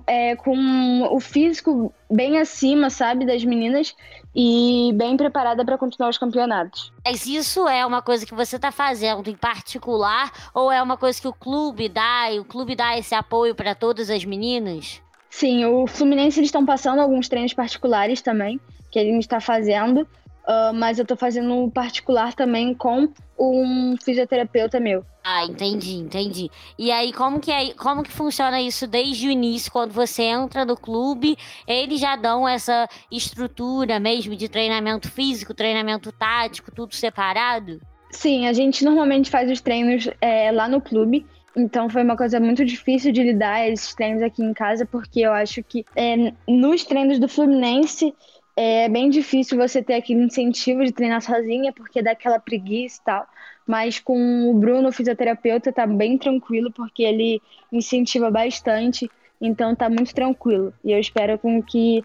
é, 0.05 0.35
com 0.35 1.03
o 1.11 1.19
físico 1.19 1.93
bem 2.09 2.39
acima, 2.39 2.89
sabe, 2.89 3.25
das 3.25 3.43
meninas 3.43 3.95
e 4.35 4.91
bem 4.95 5.15
preparada 5.15 5.63
para 5.63 5.77
continuar 5.77 6.09
os 6.09 6.17
campeonatos. 6.17 6.91
Mas 7.05 7.25
isso 7.25 7.67
é 7.67 7.85
uma 7.85 8.01
coisa 8.01 8.25
que 8.25 8.33
você 8.33 8.55
está 8.55 8.71
fazendo 8.71 9.29
em 9.29 9.35
particular 9.35 10.31
ou 10.53 10.71
é 10.71 10.81
uma 10.81 10.97
coisa 10.97 11.21
que 11.21 11.27
o 11.27 11.33
clube 11.33 11.89
dá 11.89 12.31
e 12.31 12.39
o 12.39 12.45
clube 12.45 12.75
dá 12.75 12.97
esse 12.97 13.15
apoio 13.15 13.55
para 13.55 13.73
todas 13.73 14.09
as 14.09 14.25
meninas? 14.25 15.01
Sim, 15.29 15.65
o 15.65 15.85
Fluminense 15.87 16.39
eles 16.39 16.47
estão 16.47 16.65
passando 16.65 16.99
alguns 16.99 17.27
treinos 17.27 17.53
particulares 17.53 18.21
também 18.21 18.59
que 18.91 18.99
ele 18.99 19.17
está 19.17 19.39
fazendo, 19.39 20.01
uh, 20.01 20.73
mas 20.73 20.97
eu 20.97 21.03
estou 21.03 21.17
fazendo 21.17 21.53
um 21.53 21.69
particular 21.69 22.33
também 22.33 22.73
com 22.73 23.09
um 23.37 23.95
fisioterapeuta 24.03 24.79
meu. 24.79 25.05
Ah, 25.23 25.43
entendi, 25.45 25.95
entendi. 25.95 26.49
E 26.79 26.89
aí, 26.89 27.11
como 27.11 27.39
que, 27.39 27.51
é, 27.51 27.73
como 27.73 28.01
que 28.01 28.11
funciona 28.11 28.61
isso 28.61 28.87
desde 28.87 29.27
o 29.27 29.31
início, 29.31 29.71
quando 29.71 29.91
você 29.91 30.23
entra 30.23 30.63
no 30.63 30.77
clube? 30.77 31.37
Eles 31.67 31.99
já 31.99 32.15
dão 32.15 32.47
essa 32.47 32.87
estrutura 33.11 33.99
mesmo 33.99 34.35
de 34.37 34.47
treinamento 34.47 35.11
físico, 35.11 35.53
treinamento 35.53 36.13
tático, 36.13 36.71
tudo 36.71 36.95
separado? 36.95 37.81
Sim, 38.09 38.47
a 38.47 38.53
gente 38.53 38.85
normalmente 38.85 39.29
faz 39.29 39.51
os 39.51 39.59
treinos 39.59 40.09
é, 40.21 40.49
lá 40.51 40.69
no 40.69 40.79
clube. 40.79 41.25
Então 41.57 41.89
foi 41.89 42.03
uma 42.03 42.15
coisa 42.15 42.39
muito 42.39 42.63
difícil 42.63 43.11
de 43.11 43.23
lidar 43.23 43.67
esses 43.67 43.93
treinos 43.95 44.21
aqui 44.21 44.43
em 44.43 44.53
casa, 44.53 44.85
porque 44.85 45.21
eu 45.21 45.33
acho 45.33 45.61
que 45.63 45.83
é, 45.95 46.31
nos 46.47 46.85
treinos 46.85 47.19
do 47.19 47.27
Fluminense 47.27 48.13
é 48.57 48.89
bem 48.89 49.07
difícil 49.07 49.55
você 49.55 49.83
ter 49.83 49.93
aquele 49.93 50.23
incentivo 50.23 50.83
de 50.83 50.91
treinar 50.91 51.21
sozinha, 51.21 51.71
porque 51.71 52.01
dá 52.01 52.11
aquela 52.11 52.39
preguiça 52.39 52.99
e 52.99 53.05
tal. 53.05 53.27
Mas 53.67 53.99
com 53.99 54.49
o 54.49 54.53
Bruno, 54.55 54.89
o 54.89 54.91
fisioterapeuta, 54.91 55.71
tá 55.71 55.85
bem 55.85 56.17
tranquilo, 56.17 56.71
porque 56.71 57.03
ele 57.03 57.39
incentiva 57.71 58.31
bastante, 58.31 59.09
então 59.39 59.75
tá 59.75 59.87
muito 59.87 60.15
tranquilo. 60.15 60.73
E 60.83 60.91
eu 60.91 60.99
espero 60.99 61.37
com 61.37 61.61
que 61.61 62.03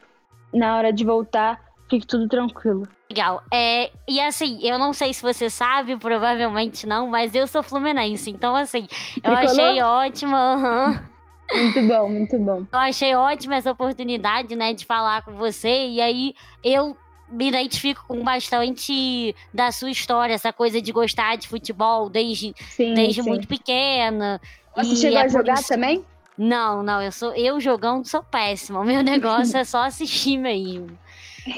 na 0.53 0.77
hora 0.77 0.93
de 0.93 1.05
voltar 1.05 1.59
fique 1.89 2.07
tudo 2.07 2.29
tranquilo. 2.29 2.87
Legal. 3.11 3.43
É, 3.53 3.91
e 4.07 4.21
assim, 4.21 4.59
eu 4.63 4.79
não 4.79 4.93
sei 4.93 5.15
se 5.15 5.23
você 5.23 5.49
sabe, 5.49 5.97
provavelmente 5.97 6.87
não, 6.87 7.07
mas 7.07 7.35
eu 7.35 7.47
sou 7.47 7.63
fluminense. 7.63 8.31
Então, 8.31 8.55
assim, 8.55 8.87
eu 9.23 9.37
Tricolor? 9.37 9.45
achei 9.45 9.83
ótimo. 9.83 10.37
Uhum. 10.37 11.12
Muito 11.55 11.83
bom, 11.83 12.09
muito 12.09 12.39
bom. 12.39 12.67
Eu 12.73 12.79
achei 12.79 13.15
ótima 13.15 13.57
essa 13.57 13.71
oportunidade, 13.71 14.57
né, 14.57 14.73
de 14.73 14.85
falar 14.85 15.23
com 15.23 15.33
você. 15.33 15.87
E 15.89 16.01
aí 16.01 16.35
eu 16.65 16.97
me 17.29 17.49
identifico 17.49 18.05
com 18.07 18.23
bastante 18.23 19.35
da 19.53 19.73
sua 19.73 19.91
história, 19.91 20.35
essa 20.35 20.53
coisa 20.53 20.81
de 20.81 20.93
gostar 20.93 21.37
de 21.37 21.49
futebol 21.49 22.11
desde, 22.11 22.55
sim, 22.71 22.95
desde 22.95 23.23
sim. 23.23 23.29
muito 23.29 23.49
pequena. 23.49 24.41
Você 24.77 24.97
chegou 24.97 25.19
é 25.19 25.25
a 25.25 25.29
jogar 25.29 25.55
isso... 25.55 25.69
também? 25.69 26.05
Não, 26.37 26.83
não, 26.83 27.03
eu 27.03 27.13
sou 27.13 27.35
eu 27.35 27.61
jogando 27.61 28.07
sou 28.07 28.23
péssima. 28.23 28.81
O 28.81 28.85
meu 28.85 29.03
negócio 29.05 29.57
é 29.57 29.65
só 29.65 29.85
assistir 29.85 30.39
mesmo. 30.39 30.99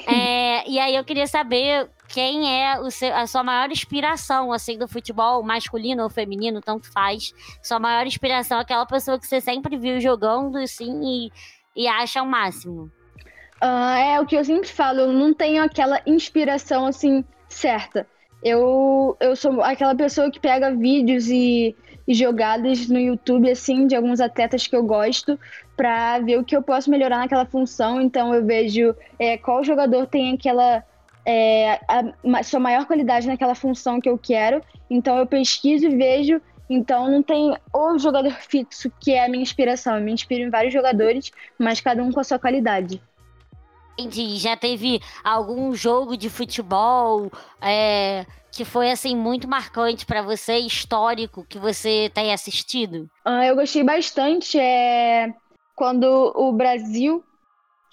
É, 0.06 0.68
e 0.68 0.78
aí 0.78 0.94
eu 0.96 1.04
queria 1.04 1.26
saber 1.26 1.88
quem 2.14 2.62
é 2.62 2.90
seu, 2.90 3.12
a 3.12 3.26
sua 3.26 3.42
maior 3.42 3.68
inspiração, 3.72 4.52
assim, 4.52 4.78
do 4.78 4.86
futebol, 4.86 5.42
masculino 5.42 6.04
ou 6.04 6.08
feminino, 6.08 6.60
tanto 6.60 6.90
faz. 6.92 7.34
Sua 7.60 7.80
maior 7.80 8.06
inspiração, 8.06 8.60
aquela 8.60 8.86
pessoa 8.86 9.18
que 9.18 9.26
você 9.26 9.40
sempre 9.40 9.76
viu 9.76 10.00
jogando, 10.00 10.56
assim, 10.58 11.00
e, 11.02 11.32
e 11.74 11.88
acha 11.88 12.22
o 12.22 12.26
máximo. 12.26 12.88
Uh, 13.60 13.96
é 13.98 14.20
o 14.20 14.26
que 14.26 14.36
eu 14.36 14.44
sempre 14.44 14.68
falo, 14.68 15.00
eu 15.00 15.12
não 15.12 15.34
tenho 15.34 15.60
aquela 15.60 16.00
inspiração, 16.06 16.86
assim, 16.86 17.24
certa. 17.48 18.06
Eu, 18.40 19.16
eu 19.18 19.34
sou 19.34 19.60
aquela 19.60 19.94
pessoa 19.96 20.30
que 20.30 20.38
pega 20.38 20.72
vídeos 20.72 21.26
e, 21.28 21.74
e 22.06 22.14
jogadas 22.14 22.88
no 22.88 23.00
YouTube, 23.00 23.50
assim, 23.50 23.88
de 23.88 23.96
alguns 23.96 24.20
atletas 24.20 24.68
que 24.68 24.76
eu 24.76 24.84
gosto, 24.84 25.36
para 25.76 26.20
ver 26.20 26.38
o 26.38 26.44
que 26.44 26.54
eu 26.54 26.62
posso 26.62 26.88
melhorar 26.88 27.18
naquela 27.18 27.44
função. 27.44 28.00
Então 28.00 28.32
eu 28.32 28.44
vejo 28.44 28.94
é, 29.18 29.36
qual 29.36 29.64
jogador 29.64 30.06
tem 30.06 30.34
aquela 30.34 30.84
é, 31.24 31.80
a, 31.88 32.42
sua 32.42 32.60
maior 32.60 32.86
qualidade 32.86 33.26
naquela 33.26 33.54
função 33.54 34.00
que 34.00 34.08
eu 34.08 34.18
quero. 34.18 34.62
Então 34.88 35.16
eu 35.18 35.26
pesquiso 35.26 35.86
e 35.86 35.96
vejo. 35.96 36.40
Então 36.68 37.10
não 37.10 37.22
tem 37.22 37.56
o 37.72 37.98
jogador 37.98 38.32
fixo 38.32 38.90
que 39.00 39.12
é 39.12 39.24
a 39.24 39.28
minha 39.28 39.42
inspiração. 39.42 39.96
Eu 39.96 40.02
me 40.02 40.12
inspiro 40.12 40.44
em 40.44 40.50
vários 40.50 40.72
jogadores, 40.72 41.30
mas 41.58 41.80
cada 41.80 42.02
um 42.02 42.12
com 42.12 42.20
a 42.20 42.24
sua 42.24 42.38
qualidade. 42.38 43.00
Entendi. 43.98 44.36
Já 44.36 44.56
teve 44.56 45.00
algum 45.22 45.74
jogo 45.74 46.16
de 46.16 46.28
futebol 46.28 47.30
é, 47.60 48.26
que 48.50 48.64
foi 48.64 48.90
assim 48.90 49.14
muito 49.16 49.46
marcante 49.46 50.04
para 50.04 50.22
você, 50.22 50.58
histórico, 50.58 51.46
que 51.48 51.58
você 51.58 52.10
tenha 52.12 52.34
assistido? 52.34 53.08
Ah, 53.24 53.46
eu 53.46 53.54
gostei 53.54 53.84
bastante. 53.84 54.58
É 54.58 55.32
quando 55.74 56.32
o 56.36 56.52
Brasil 56.52 57.24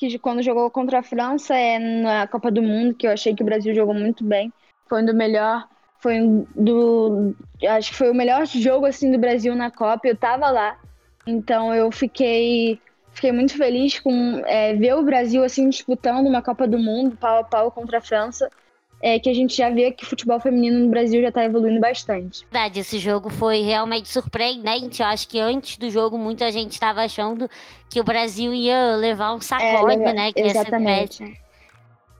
que 0.10 0.17
quando 0.17 0.41
jogou 0.41 0.70
contra 0.72 1.00
a 1.00 1.03
França 1.03 1.55
é 1.55 1.77
na 1.77 2.25
Copa 2.25 2.50
do 2.50 2.62
Mundo, 2.62 2.96
que 2.96 3.05
eu 3.05 3.12
achei 3.12 3.36
que 3.36 3.43
o 3.43 3.46
Brasil 3.46 3.74
jogou 3.75 3.93
muito 3.93 4.24
bem. 4.24 4.51
Foi 4.89 5.03
um 5.03 5.05
do 5.05 5.13
melhor, 5.13 5.67
foi 6.00 6.20
um 6.20 6.46
do 6.55 7.36
acho 7.70 7.91
que 7.91 7.98
foi 7.98 8.10
o 8.10 8.15
melhor 8.15 8.46
jogo 8.48 8.88
assim 8.88 9.12
do 9.12 9.20
Brasil 9.20 9.55
na 9.55 9.70
Copa. 9.70 10.08
Eu 10.08 10.17
tava 10.17 10.50
lá, 10.50 10.79
então 11.27 11.74
eu 11.74 11.91
fiquei 11.91 12.79
fiquei 13.13 13.31
muito 13.31 13.55
feliz 13.55 14.00
com 14.00 14.41
é, 14.46 14.74
ver 14.74 14.96
o 14.96 15.03
Brasil 15.03 15.43
assim 15.43 15.70
disputando 15.70 16.25
uma 16.27 16.41
Copa 16.41 16.67
do 16.67 16.79
Mundo 16.79 17.15
pau 17.17 17.39
a 17.39 17.43
pau 17.43 17.70
contra 17.70 18.00
a 18.00 18.01
França 18.01 18.50
é 19.01 19.20
que 19.20 19.29
a 19.29 19.34
gente 19.34 19.55
já 19.55 19.70
vê 19.70 19.91
que 19.91 20.03
o 20.03 20.08
futebol 20.08 20.39
feminino 20.39 20.79
no 20.79 20.89
Brasil 20.89 21.22
já 21.22 21.29
está 21.29 21.43
evoluindo 21.43 21.79
bastante. 21.79 22.46
Verdade, 22.51 22.79
esse 22.81 23.00
jogo 23.00 23.29
foi 23.29 23.62
realmente 23.62 24.08
surpreendente. 24.10 25.01
Eu 25.01 25.08
acho 25.08 25.27
que 25.27 25.39
antes 25.39 25.77
do 25.77 25.89
jogo 25.89 26.17
muita 26.17 26.51
gente 26.51 26.74
estava 26.74 27.01
achando 27.01 27.50
que 27.89 28.00
o 28.00 28.03
Brasil 28.03 28.53
ia 28.53 28.96
levar 28.96 29.34
um 29.34 29.41
sacode, 29.41 30.03
é, 30.03 30.13
né? 30.13 30.31
Que 30.31 30.41
exatamente. 30.41 31.24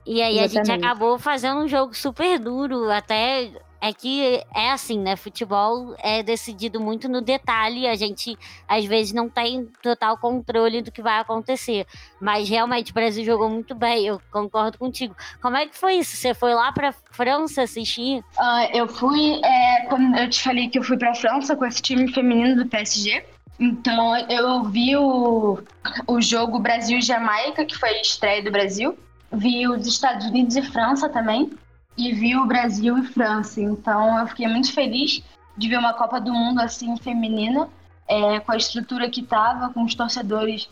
E 0.04 0.20
aí 0.20 0.38
exatamente. 0.38 0.70
a 0.70 0.74
gente 0.74 0.84
acabou 0.84 1.18
fazendo 1.18 1.60
um 1.60 1.68
jogo 1.68 1.94
super 1.94 2.38
duro, 2.38 2.90
até 2.90 3.50
é 3.82 3.92
que 3.92 4.40
é 4.54 4.70
assim, 4.70 4.96
né? 4.96 5.16
Futebol 5.16 5.96
é 5.98 6.22
decidido 6.22 6.80
muito 6.80 7.08
no 7.08 7.20
detalhe, 7.20 7.88
a 7.88 7.96
gente 7.96 8.38
às 8.68 8.84
vezes 8.84 9.12
não 9.12 9.28
tem 9.28 9.68
total 9.82 10.16
controle 10.16 10.80
do 10.82 10.92
que 10.92 11.02
vai 11.02 11.18
acontecer. 11.18 11.84
Mas 12.20 12.48
realmente 12.48 12.92
o 12.92 12.94
Brasil 12.94 13.24
jogou 13.24 13.50
muito 13.50 13.74
bem, 13.74 14.06
eu 14.06 14.22
concordo 14.30 14.78
contigo. 14.78 15.16
Como 15.40 15.56
é 15.56 15.66
que 15.66 15.76
foi 15.76 15.94
isso? 15.94 16.16
Você 16.16 16.32
foi 16.32 16.54
lá 16.54 16.70
para 16.70 16.94
França 17.10 17.62
assistir? 17.62 18.18
Uh, 18.38 18.68
eu 18.72 18.86
fui, 18.86 19.40
é, 19.44 19.86
quando 19.88 20.16
eu 20.16 20.30
te 20.30 20.40
falei 20.40 20.68
que 20.68 20.78
eu 20.78 20.84
fui 20.84 20.96
para 20.96 21.12
França 21.16 21.56
com 21.56 21.66
esse 21.66 21.82
time 21.82 22.12
feminino 22.12 22.62
do 22.62 22.68
PSG. 22.68 23.24
Então 23.58 24.16
eu 24.28 24.62
vi 24.62 24.96
o, 24.96 25.58
o 26.06 26.20
jogo 26.22 26.60
Brasil-Jamaica, 26.60 27.64
que 27.64 27.76
foi 27.76 27.88
a 27.88 28.00
estreia 28.00 28.44
do 28.44 28.52
Brasil. 28.52 28.96
Vi 29.32 29.66
os 29.66 29.88
Estados 29.88 30.26
Unidos 30.26 30.54
e 30.54 30.62
França 30.62 31.08
também 31.08 31.50
e 31.96 32.12
vi 32.12 32.36
o 32.36 32.46
Brasil 32.46 32.98
e 32.98 33.06
França. 33.06 33.60
Então 33.60 34.18
eu 34.18 34.26
fiquei 34.26 34.48
muito 34.48 34.72
feliz 34.72 35.22
de 35.56 35.68
ver 35.68 35.78
uma 35.78 35.92
Copa 35.92 36.20
do 36.20 36.32
Mundo 36.32 36.60
assim 36.60 36.96
feminina, 36.96 37.68
é, 38.08 38.40
com 38.40 38.52
a 38.52 38.56
estrutura 38.56 39.08
que 39.10 39.22
tava, 39.22 39.72
com 39.72 39.84
os 39.84 39.94
torcedores 39.94 40.68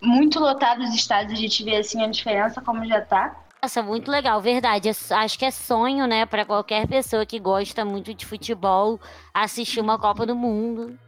muito 0.00 0.38
lotados 0.38 0.90
os 0.90 0.94
estádios, 0.94 1.38
a 1.38 1.40
gente 1.40 1.64
vê 1.64 1.76
assim 1.76 2.02
a 2.02 2.08
diferença 2.08 2.60
como 2.60 2.84
já 2.86 3.00
tá. 3.00 3.34
Nossa, 3.62 3.82
muito 3.82 4.10
legal, 4.10 4.40
verdade. 4.42 4.90
Acho 5.10 5.38
que 5.38 5.44
é 5.44 5.50
sonho, 5.50 6.06
né, 6.06 6.26
para 6.26 6.44
qualquer 6.44 6.86
pessoa 6.86 7.24
que 7.24 7.38
gosta 7.38 7.82
muito 7.84 8.12
de 8.12 8.26
futebol 8.26 9.00
assistir 9.32 9.80
uma 9.80 9.98
Copa 9.98 10.26
do 10.26 10.36
Mundo. 10.36 10.98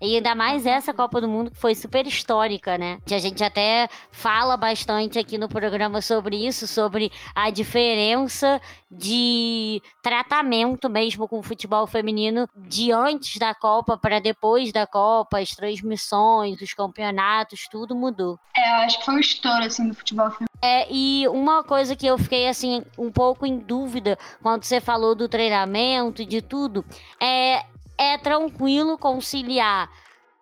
E 0.00 0.16
ainda 0.16 0.34
mais 0.34 0.66
essa 0.66 0.92
Copa 0.92 1.20
do 1.20 1.28
Mundo 1.28 1.50
que 1.50 1.56
foi 1.56 1.74
super 1.74 2.06
histórica, 2.06 2.76
né? 2.76 2.98
A 3.10 3.18
gente 3.18 3.42
até 3.42 3.88
fala 4.10 4.56
bastante 4.56 5.18
aqui 5.18 5.38
no 5.38 5.48
programa 5.48 6.00
sobre 6.00 6.46
isso, 6.46 6.66
sobre 6.66 7.10
a 7.34 7.50
diferença 7.50 8.60
de 8.90 9.82
tratamento 10.02 10.88
mesmo 10.88 11.26
com 11.26 11.38
o 11.38 11.42
futebol 11.42 11.86
feminino 11.86 12.48
de 12.56 12.92
antes 12.92 13.38
da 13.38 13.54
Copa 13.54 13.96
para 13.96 14.20
depois 14.20 14.72
da 14.72 14.86
Copa, 14.86 15.40
as 15.40 15.50
transmissões, 15.50 16.60
os 16.60 16.72
campeonatos, 16.74 17.66
tudo 17.70 17.94
mudou. 17.94 18.38
É, 18.56 18.70
eu 18.70 18.74
acho 18.84 18.98
que 18.98 19.04
foi 19.04 19.14
um 19.14 19.18
estouro 19.18 19.64
assim 19.64 19.88
do 19.88 19.94
futebol 19.94 20.30
feminino. 20.30 20.48
É, 20.62 20.86
e 20.90 21.26
uma 21.28 21.62
coisa 21.62 21.94
que 21.96 22.06
eu 22.06 22.16
fiquei 22.16 22.48
assim 22.48 22.82
um 22.96 23.10
pouco 23.10 23.44
em 23.44 23.58
dúvida 23.58 24.18
quando 24.42 24.64
você 24.64 24.80
falou 24.80 25.14
do 25.14 25.28
treinamento 25.28 26.22
e 26.22 26.26
de 26.26 26.40
tudo, 26.40 26.84
é 27.20 27.64
é 27.98 28.18
tranquilo 28.18 28.98
conciliar 28.98 29.90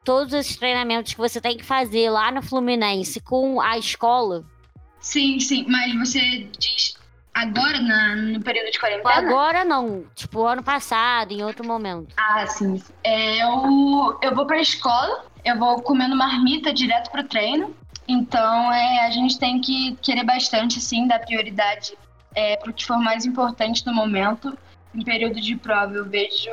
todos 0.04 0.32
esses 0.35 0.56
treinamentos 0.56 1.12
que 1.12 1.21
você 1.21 1.40
tem 1.40 1.56
que 1.56 1.64
fazer 1.64 2.11
lá 2.11 2.30
no 2.30 2.42
Fluminense 2.42 3.21
com 3.21 3.61
a 3.61 3.78
escola? 3.78 4.44
Sim, 5.00 5.40
sim, 5.40 5.66
mas 5.68 5.94
você 5.99 6.49
diz 6.59 6.97
agora 7.35 7.80
na, 7.80 8.16
no 8.16 8.40
período 8.40 8.71
de 8.71 8.78
quarentena? 8.78 9.14
Agora 9.14 9.64
não, 9.64 10.04
tipo 10.14 10.44
ano 10.44 10.62
passado, 10.62 11.32
em 11.32 11.42
outro 11.42 11.66
momento. 11.66 12.14
Ah, 12.16 12.47
sim. 12.47 12.82
É, 13.02 13.42
eu, 13.42 14.18
eu 14.23 14.35
vou 14.35 14.47
pra 14.47 14.61
escola, 14.61 15.25
eu 15.44 15.59
vou 15.59 15.80
comendo 15.82 16.16
marmita 16.16 16.73
direto 16.73 17.11
pro 17.11 17.25
treino. 17.25 17.75
Então 18.06 18.73
é, 18.73 19.06
a 19.06 19.11
gente 19.11 19.38
tem 19.38 19.61
que 19.61 19.97
querer 20.02 20.25
bastante, 20.25 20.80
sim, 20.80 21.06
dar 21.06 21.21
prioridade 21.21 21.97
é, 22.35 22.56
pro 22.56 22.73
que 22.73 22.85
for 22.85 22.99
mais 22.99 23.25
importante 23.25 23.87
no 23.87 23.94
momento. 23.94 24.56
Em 24.94 25.02
período 25.02 25.40
de 25.40 25.56
prova, 25.56 25.94
eu 25.94 26.09
vejo 26.09 26.50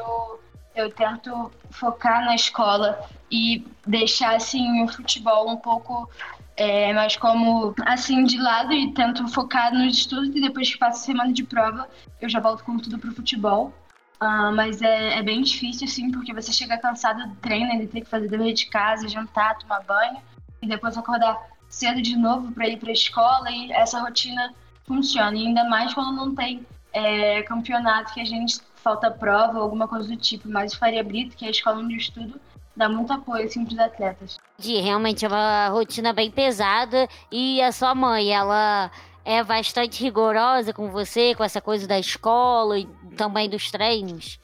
eu 0.79 0.91
tento 0.91 1.51
focar 1.71 2.25
na 2.25 2.35
escola 2.35 2.99
e 3.31 3.65
deixar 3.85 4.35
assim 4.35 4.83
o 4.83 4.87
futebol 4.87 5.49
um 5.49 5.57
pouco 5.57 6.09
é, 6.55 6.93
mais 6.93 7.15
como 7.15 7.73
assim 7.85 8.23
de 8.23 8.37
lado 8.37 8.73
e 8.73 8.93
tento 8.93 9.27
focar 9.29 9.73
nos 9.73 9.97
estudos 9.97 10.35
e 10.35 10.41
depois 10.41 10.71
que 10.71 10.77
passo 10.77 11.05
semana 11.05 11.31
de 11.31 11.43
prova 11.43 11.87
eu 12.21 12.27
já 12.27 12.39
volto 12.39 12.63
com 12.63 12.77
tudo 12.77 12.99
pro 12.99 13.13
futebol. 13.13 13.73
Uh, 14.21 14.51
mas 14.53 14.81
é, 14.81 15.17
é, 15.17 15.23
bem 15.23 15.41
difícil, 15.41 15.87
assim, 15.87 16.11
porque 16.11 16.33
você 16.33 16.51
chega 16.51 16.77
cansado 16.77 17.25
do 17.25 17.35
treino, 17.35 17.71
ainda 17.71 17.87
tem 17.87 18.03
que 18.03 18.09
fazer 18.09 18.27
dever 18.27 18.51
de 18.51 18.65
casa, 18.65 19.07
jantar, 19.07 19.57
tomar 19.57 19.81
banho, 19.83 20.17
e 20.61 20.67
depois 20.67 20.97
acordar 20.97 21.41
cedo 21.69 22.01
de 22.01 22.17
novo 22.17 22.51
para 22.51 22.67
ir 22.67 22.77
para 22.77 22.89
a 22.89 22.93
escola, 22.93 23.49
e 23.49 23.71
essa 23.71 24.01
rotina 24.01 24.53
funciona. 24.85 25.37
E 25.37 25.47
ainda 25.47 25.63
mais 25.69 25.93
quando 25.93 26.11
não 26.17 26.35
tem 26.35 26.67
é, 26.91 27.43
campeonato 27.43 28.13
que 28.13 28.19
a 28.19 28.25
gente 28.25 28.59
falta 28.83 29.11
prova 29.11 29.57
ou 29.57 29.63
alguma 29.63 29.87
coisa 29.87 30.07
do 30.07 30.17
tipo, 30.17 30.49
mas 30.49 30.73
Faria 30.73 31.03
Brito, 31.03 31.35
que 31.35 31.45
é 31.45 31.47
a 31.49 31.51
escola 31.51 31.79
onde 31.79 31.93
eu 31.93 31.97
estudo, 31.97 32.39
dá 32.75 32.87
muito 32.87 33.11
apoio 33.11 33.45
assim 33.45 33.65
pros 33.65 33.77
atletas. 33.77 34.37
De 34.57 34.79
realmente 34.79 35.25
é 35.25 35.27
uma 35.27 35.69
rotina 35.69 36.13
bem 36.13 36.31
pesada 36.31 37.07
e 37.31 37.61
a 37.61 37.71
sua 37.71 37.93
mãe, 37.93 38.31
ela 38.33 38.91
é 39.25 39.43
bastante 39.43 40.01
rigorosa 40.03 40.73
com 40.73 40.89
você, 40.89 41.35
com 41.35 41.43
essa 41.43 41.61
coisa 41.61 41.87
da 41.87 41.99
escola 41.99 42.79
e 42.79 42.85
também 43.15 43.49
dos 43.49 43.69
treinos? 43.69 44.39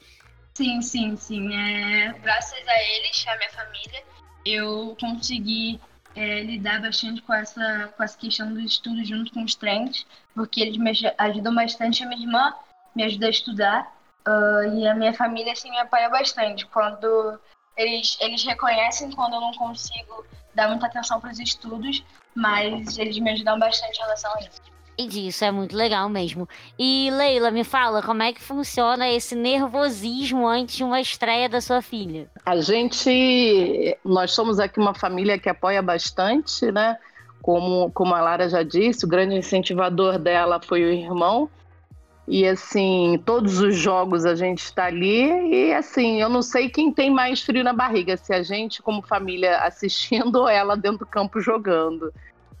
Sim, 0.54 0.80
sim, 0.80 1.16
sim. 1.16 1.54
É, 1.54 2.12
graças 2.22 2.66
a 2.66 2.82
eles, 2.82 3.26
a 3.26 3.36
minha 3.36 3.50
família, 3.50 4.02
eu 4.44 4.96
consegui 5.00 5.80
é, 6.14 6.42
lidar 6.42 6.80
bastante 6.80 7.20
com 7.22 7.34
essa, 7.34 7.92
com 7.96 8.02
essa 8.02 8.16
questão 8.16 8.52
do 8.52 8.60
estudo 8.60 9.04
junto 9.04 9.32
com 9.32 9.42
os 9.42 9.54
treinos, 9.54 10.06
porque 10.34 10.60
eles 10.60 10.76
me 10.76 10.92
ajudam 11.18 11.54
bastante. 11.54 12.02
A 12.02 12.06
minha 12.06 12.22
irmã 12.22 12.54
me 12.94 13.02
ajuda 13.02 13.26
a 13.26 13.30
estudar 13.30 13.95
Uh, 14.26 14.76
e 14.76 14.88
a 14.88 14.94
minha 14.94 15.14
família 15.14 15.52
assim, 15.52 15.70
me 15.70 15.78
apoia 15.78 16.08
bastante. 16.08 16.66
Quando 16.66 17.38
eles, 17.76 18.16
eles 18.20 18.42
reconhecem 18.44 19.10
quando 19.12 19.34
eu 19.34 19.40
não 19.40 19.52
consigo 19.52 20.24
dar 20.54 20.68
muita 20.68 20.86
atenção 20.86 21.20
para 21.20 21.30
os 21.30 21.38
estudos, 21.38 22.02
mas 22.34 22.98
eles 22.98 23.18
me 23.18 23.30
ajudam 23.30 23.58
bastante 23.58 23.98
em 23.98 24.02
relação 24.02 24.32
a 24.34 24.40
isso. 24.40 24.76
E 24.98 25.28
isso 25.28 25.44
é 25.44 25.50
muito 25.50 25.76
legal 25.76 26.08
mesmo. 26.08 26.48
E 26.78 27.10
Leila, 27.12 27.50
me 27.50 27.62
fala, 27.64 28.02
como 28.02 28.22
é 28.22 28.32
que 28.32 28.40
funciona 28.40 29.06
esse 29.10 29.34
nervosismo 29.34 30.46
antes 30.46 30.76
de 30.76 30.84
uma 30.84 31.00
estreia 31.00 31.50
da 31.50 31.60
sua 31.60 31.82
filha? 31.82 32.30
A 32.46 32.56
gente, 32.56 33.98
nós 34.02 34.32
somos 34.32 34.58
aqui 34.58 34.80
uma 34.80 34.94
família 34.94 35.38
que 35.38 35.50
apoia 35.50 35.82
bastante, 35.82 36.72
né? 36.72 36.96
Como, 37.42 37.90
como 37.92 38.14
a 38.14 38.22
Lara 38.22 38.48
já 38.48 38.62
disse, 38.62 39.04
o 39.04 39.08
grande 39.08 39.34
incentivador 39.34 40.18
dela 40.18 40.58
foi 40.60 40.82
o 40.82 40.90
irmão. 40.90 41.50
E 42.28 42.44
assim, 42.46 43.20
todos 43.24 43.60
os 43.60 43.76
jogos 43.76 44.24
a 44.24 44.34
gente 44.34 44.58
está 44.58 44.86
ali 44.86 45.68
e 45.68 45.72
assim, 45.72 46.20
eu 46.20 46.28
não 46.28 46.42
sei 46.42 46.68
quem 46.68 46.92
tem 46.92 47.08
mais 47.08 47.40
frio 47.40 47.62
na 47.62 47.72
barriga, 47.72 48.16
se 48.16 48.32
a 48.32 48.42
gente 48.42 48.82
como 48.82 49.00
família 49.00 49.58
assistindo 49.62 50.36
ou 50.36 50.48
ela 50.48 50.76
dentro 50.76 51.00
do 51.00 51.06
campo 51.06 51.40
jogando. 51.40 52.12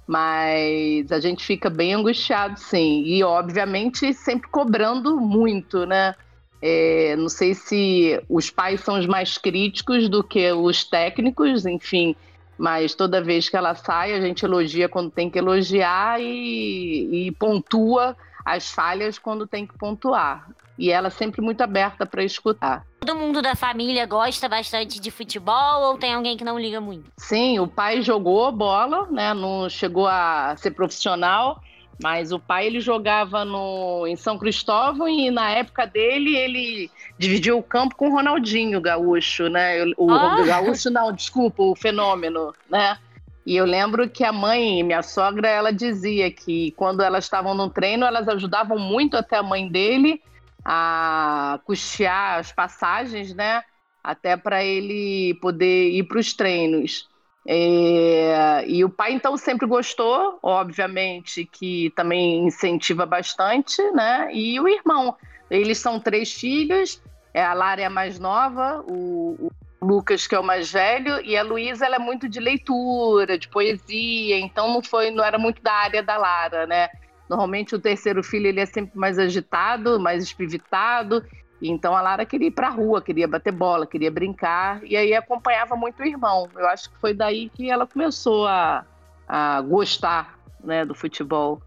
Mas 0.06 1.10
a 1.10 1.18
gente 1.18 1.44
fica 1.44 1.68
bem 1.68 1.94
angustiado, 1.94 2.60
sim. 2.60 3.02
E 3.04 3.24
obviamente 3.24 4.14
sempre 4.14 4.48
cobrando 4.48 5.18
muito, 5.18 5.84
né? 5.84 6.14
É, 6.62 7.16
não 7.16 7.28
sei 7.28 7.54
se 7.54 8.22
os 8.28 8.48
pais 8.48 8.80
são 8.82 8.98
os 9.00 9.06
mais 9.06 9.36
críticos 9.36 10.08
do 10.08 10.22
que 10.22 10.52
os 10.52 10.84
técnicos, 10.84 11.66
enfim. 11.66 12.14
Mas 12.56 12.94
toda 12.94 13.20
vez 13.20 13.48
que 13.48 13.56
ela 13.56 13.74
sai, 13.74 14.14
a 14.14 14.20
gente 14.20 14.44
elogia 14.44 14.88
quando 14.88 15.10
tem 15.10 15.28
que 15.28 15.40
elogiar 15.40 16.20
e, 16.20 17.26
e 17.26 17.32
pontua 17.32 18.16
as 18.46 18.70
falhas 18.70 19.18
quando 19.18 19.44
tem 19.44 19.66
que 19.66 19.76
pontuar. 19.76 20.48
E 20.78 20.90
ela 20.90 21.10
sempre 21.10 21.40
muito 21.40 21.62
aberta 21.62 22.06
para 22.06 22.22
escutar. 22.22 22.86
Todo 23.00 23.16
mundo 23.16 23.42
da 23.42 23.56
família 23.56 24.06
gosta 24.06 24.48
bastante 24.48 25.00
de 25.00 25.10
futebol 25.10 25.82
ou 25.82 25.98
tem 25.98 26.14
alguém 26.14 26.36
que 26.36 26.44
não 26.44 26.58
liga 26.58 26.80
muito? 26.80 27.10
Sim, 27.16 27.58
o 27.58 27.66
pai 27.66 28.02
jogou 28.02 28.52
bola, 28.52 29.08
né? 29.10 29.34
Não 29.34 29.68
chegou 29.68 30.06
a 30.06 30.54
ser 30.56 30.72
profissional, 30.72 31.60
mas 32.00 32.30
o 32.30 32.38
pai 32.38 32.66
ele 32.66 32.80
jogava 32.80 33.44
no, 33.44 34.06
em 34.06 34.14
São 34.16 34.38
Cristóvão 34.38 35.08
e 35.08 35.30
na 35.30 35.50
época 35.50 35.86
dele 35.86 36.36
ele 36.36 36.90
dividiu 37.18 37.58
o 37.58 37.62
campo 37.62 37.96
com 37.96 38.08
o 38.08 38.12
Ronaldinho 38.12 38.80
Gaúcho, 38.80 39.48
né? 39.48 39.82
O, 39.96 40.12
oh. 40.12 40.42
o 40.42 40.46
Gaúcho 40.46 40.90
não, 40.90 41.10
desculpa, 41.10 41.62
o 41.62 41.74
fenômeno, 41.74 42.54
né? 42.70 42.98
E 43.46 43.56
eu 43.56 43.64
lembro 43.64 44.10
que 44.10 44.24
a 44.24 44.32
mãe, 44.32 44.82
minha 44.82 45.02
sogra, 45.02 45.48
ela 45.48 45.72
dizia 45.72 46.28
que 46.32 46.72
quando 46.72 47.00
elas 47.00 47.24
estavam 47.24 47.54
no 47.54 47.70
treino, 47.70 48.04
elas 48.04 48.26
ajudavam 48.26 48.76
muito 48.76 49.16
até 49.16 49.36
a 49.36 49.42
mãe 49.42 49.68
dele 49.70 50.20
a 50.64 51.60
custear 51.64 52.40
as 52.40 52.50
passagens, 52.50 53.32
né? 53.32 53.62
Até 54.02 54.36
para 54.36 54.64
ele 54.64 55.34
poder 55.34 55.90
ir 55.90 56.02
para 56.08 56.18
os 56.18 56.32
treinos. 56.32 57.08
É, 57.46 58.64
e 58.66 58.84
o 58.84 58.90
pai 58.90 59.12
então 59.12 59.36
sempre 59.36 59.68
gostou, 59.68 60.40
obviamente 60.42 61.44
que 61.44 61.90
também 61.94 62.44
incentiva 62.44 63.06
bastante, 63.06 63.80
né? 63.92 64.28
E 64.32 64.58
o 64.58 64.66
irmão, 64.66 65.16
eles 65.48 65.78
são 65.78 66.00
três 66.00 66.32
filhos, 66.32 67.00
é, 67.32 67.44
a 67.44 67.54
Lara 67.54 67.82
é 67.82 67.84
a 67.84 67.90
mais 67.90 68.18
nova, 68.18 68.82
o, 68.88 69.52
Lucas, 69.86 70.26
que 70.26 70.34
é 70.34 70.40
o 70.40 70.44
mais 70.44 70.72
velho, 70.72 71.20
e 71.24 71.36
a 71.36 71.42
Luísa 71.42 71.86
ela 71.86 71.96
é 71.96 71.98
muito 71.98 72.28
de 72.28 72.40
leitura, 72.40 73.38
de 73.38 73.48
poesia, 73.48 74.38
então 74.38 74.72
não 74.72 74.82
foi, 74.82 75.10
não 75.10 75.22
era 75.22 75.38
muito 75.38 75.62
da 75.62 75.72
área 75.72 76.02
da 76.02 76.16
Lara, 76.16 76.66
né? 76.66 76.88
Normalmente 77.28 77.74
o 77.74 77.78
terceiro 77.78 78.22
filho 78.22 78.46
ele 78.46 78.60
é 78.60 78.66
sempre 78.66 78.98
mais 78.98 79.18
agitado, 79.18 79.98
mais 80.00 80.22
espivitado, 80.22 81.24
então 81.60 81.94
a 81.96 82.00
Lara 82.00 82.26
queria 82.26 82.48
ir 82.48 82.52
para 82.52 82.68
a 82.68 82.70
rua, 82.70 83.00
queria 83.00 83.28
bater 83.28 83.52
bola, 83.52 83.86
queria 83.86 84.10
brincar, 84.10 84.82
e 84.84 84.96
aí 84.96 85.14
acompanhava 85.14 85.76
muito 85.76 86.02
o 86.02 86.06
irmão. 86.06 86.48
Eu 86.54 86.66
acho 86.68 86.90
que 86.90 86.98
foi 86.98 87.14
daí 87.14 87.48
que 87.48 87.70
ela 87.70 87.86
começou 87.86 88.46
a, 88.46 88.84
a 89.26 89.60
gostar 89.62 90.38
né, 90.62 90.84
do 90.84 90.94
futebol. 90.94 91.62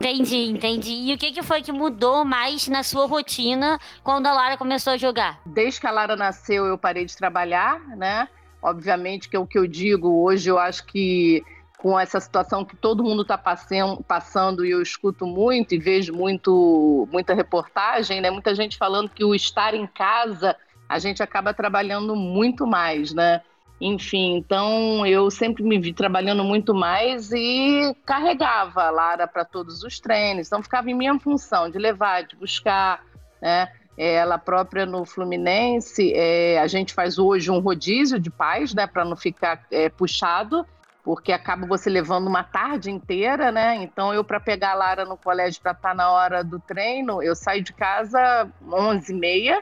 Entendi, 0.00 0.46
entendi. 0.46 0.92
E 0.92 1.14
o 1.14 1.18
que, 1.18 1.30
que 1.30 1.42
foi 1.42 1.60
que 1.60 1.70
mudou 1.70 2.24
mais 2.24 2.66
na 2.68 2.82
sua 2.82 3.06
rotina 3.06 3.78
quando 4.02 4.26
a 4.26 4.32
Lara 4.32 4.56
começou 4.56 4.94
a 4.94 4.96
jogar? 4.96 5.38
Desde 5.44 5.78
que 5.78 5.86
a 5.86 5.90
Lara 5.90 6.16
nasceu, 6.16 6.64
eu 6.64 6.78
parei 6.78 7.04
de 7.04 7.14
trabalhar, 7.14 7.78
né? 7.98 8.26
Obviamente 8.62 9.28
que 9.28 9.36
é 9.36 9.38
o 9.38 9.46
que 9.46 9.58
eu 9.58 9.66
digo 9.66 10.22
hoje, 10.22 10.48
eu 10.48 10.58
acho 10.58 10.86
que 10.86 11.44
com 11.76 12.00
essa 12.00 12.18
situação 12.18 12.64
que 12.64 12.76
todo 12.76 13.04
mundo 13.04 13.22
está 13.22 13.38
passando 13.38 14.64
e 14.64 14.70
eu 14.70 14.80
escuto 14.80 15.26
muito 15.26 15.74
e 15.74 15.78
vejo 15.78 16.14
muito, 16.14 17.06
muita 17.12 17.34
reportagem, 17.34 18.22
né? 18.22 18.30
Muita 18.30 18.54
gente 18.54 18.78
falando 18.78 19.10
que 19.10 19.24
o 19.24 19.34
estar 19.34 19.74
em 19.74 19.86
casa 19.86 20.56
a 20.88 20.98
gente 20.98 21.22
acaba 21.22 21.52
trabalhando 21.52 22.16
muito 22.16 22.66
mais, 22.66 23.12
né? 23.12 23.42
Enfim, 23.80 24.36
então 24.36 25.06
eu 25.06 25.30
sempre 25.30 25.62
me 25.62 25.78
vi 25.78 25.94
trabalhando 25.94 26.44
muito 26.44 26.74
mais 26.74 27.32
e 27.32 27.96
carregava 28.04 28.84
a 28.84 28.90
Lara 28.90 29.26
para 29.26 29.42
todos 29.42 29.82
os 29.82 29.98
treinos. 29.98 30.46
Então 30.46 30.62
ficava 30.62 30.90
em 30.90 30.94
minha 30.94 31.18
função 31.18 31.70
de 31.70 31.78
levar, 31.78 32.24
de 32.24 32.36
buscar, 32.36 33.02
né? 33.40 33.68
Ela 33.96 34.38
própria 34.38 34.84
no 34.84 35.04
Fluminense, 35.04 36.12
é, 36.14 36.58
a 36.58 36.66
gente 36.66 36.92
faz 36.92 37.18
hoje 37.18 37.50
um 37.50 37.58
rodízio 37.58 38.18
de 38.18 38.30
pais, 38.30 38.72
né, 38.72 38.86
para 38.86 39.04
não 39.04 39.14
ficar 39.14 39.66
é, 39.70 39.90
puxado, 39.90 40.64
porque 41.04 41.32
acaba 41.32 41.66
você 41.66 41.90
levando 41.90 42.26
uma 42.26 42.42
tarde 42.42 42.90
inteira, 42.90 43.50
né? 43.50 43.76
Então 43.76 44.14
eu 44.14 44.24
para 44.24 44.40
pegar 44.40 44.72
a 44.72 44.74
Lara 44.74 45.04
no 45.04 45.16
colégio 45.16 45.60
para 45.60 45.72
estar 45.72 45.90
tá 45.90 45.94
na 45.94 46.10
hora 46.10 46.44
do 46.44 46.58
treino, 46.60 47.22
eu 47.22 47.34
saio 47.34 47.62
de 47.62 47.72
casa 47.72 48.48
11h30, 48.62 49.58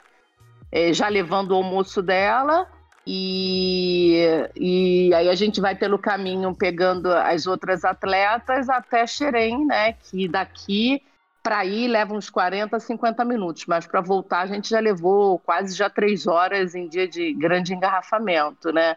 é, 0.71 0.93
já 0.93 1.09
levando 1.09 1.53
o 1.53 1.57
almoço 1.57 2.03
dela 2.03 2.69
e, 3.11 4.23
e 4.55 5.14
aí 5.14 5.31
a 5.31 5.35
gente 5.35 5.62
vai 5.62 5.75
pelo 5.75 5.99
caminho 5.99 6.55
pegando 6.55 7.11
as 7.11 7.47
outras 7.47 7.83
atletas 7.83 8.68
até 8.68 9.07
Xerém, 9.07 9.64
né? 9.64 9.94
Que 9.94 10.29
daqui 10.29 11.03
para 11.42 11.64
ir 11.64 11.88
leva 11.88 12.12
uns 12.12 12.29
40, 12.29 12.79
50 12.79 13.25
minutos, 13.25 13.64
mas 13.64 13.87
para 13.87 14.03
voltar 14.03 14.40
a 14.40 14.47
gente 14.47 14.68
já 14.68 14.79
levou 14.79 15.38
quase 15.38 15.75
já 15.75 15.88
três 15.88 16.27
horas 16.27 16.75
em 16.75 16.87
dia 16.87 17.09
de 17.09 17.33
grande 17.33 17.73
engarrafamento, 17.73 18.71
né? 18.75 18.94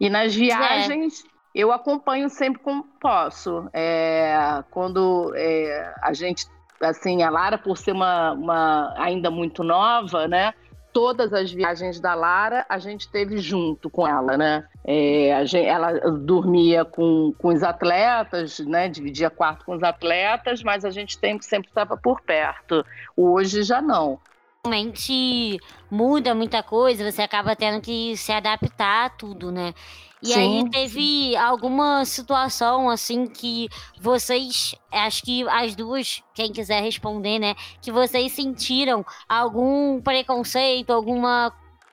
E 0.00 0.08
nas 0.08 0.34
viagens 0.34 1.22
é. 1.22 1.28
eu 1.54 1.70
acompanho 1.70 2.30
sempre 2.30 2.62
como 2.62 2.84
posso. 2.98 3.68
É, 3.74 4.64
quando 4.70 5.34
é, 5.36 5.94
a 6.00 6.14
gente, 6.14 6.46
assim, 6.80 7.22
a 7.22 7.28
Lara, 7.28 7.58
por 7.58 7.76
ser 7.76 7.92
uma, 7.92 8.32
uma 8.32 8.94
ainda 8.96 9.30
muito 9.30 9.62
nova, 9.62 10.26
né? 10.26 10.54
Todas 10.94 11.32
as 11.32 11.52
viagens 11.52 11.98
da 11.98 12.14
Lara 12.14 12.64
a 12.68 12.78
gente 12.78 13.08
teve 13.08 13.38
junto 13.38 13.90
com 13.90 14.06
ela, 14.06 14.38
né? 14.38 14.64
É, 14.84 15.44
gente, 15.44 15.66
ela 15.66 15.92
dormia 16.10 16.84
com, 16.84 17.34
com 17.36 17.48
os 17.48 17.64
atletas, 17.64 18.60
né? 18.60 18.88
Dividia 18.88 19.28
quarto 19.28 19.66
com 19.66 19.74
os 19.74 19.82
atletas, 19.82 20.62
mas 20.62 20.84
a 20.84 20.90
gente 20.90 21.18
sempre 21.42 21.68
estava 21.68 21.96
por 21.96 22.20
perto. 22.20 22.86
Hoje 23.16 23.64
já 23.64 23.82
não 23.82 24.20
realmente 24.64 25.60
muda 25.90 26.34
muita 26.34 26.62
coisa, 26.62 27.10
você 27.10 27.22
acaba 27.22 27.54
tendo 27.54 27.80
que 27.82 28.16
se 28.16 28.32
adaptar 28.32 29.06
a 29.06 29.10
tudo, 29.10 29.52
né? 29.52 29.74
E 30.22 30.28
sim, 30.28 30.62
aí 30.62 30.70
teve 30.70 31.00
sim. 31.00 31.36
alguma 31.36 32.02
situação 32.06 32.88
assim 32.88 33.26
que 33.26 33.68
vocês, 34.00 34.74
acho 34.90 35.22
que 35.22 35.46
as 35.48 35.76
duas, 35.76 36.22
quem 36.34 36.50
quiser 36.50 36.82
responder, 36.82 37.38
né, 37.38 37.54
que 37.82 37.92
vocês 37.92 38.32
sentiram 38.32 39.04
algum 39.28 40.00
preconceito, 40.00 40.90
alguma 40.94 41.52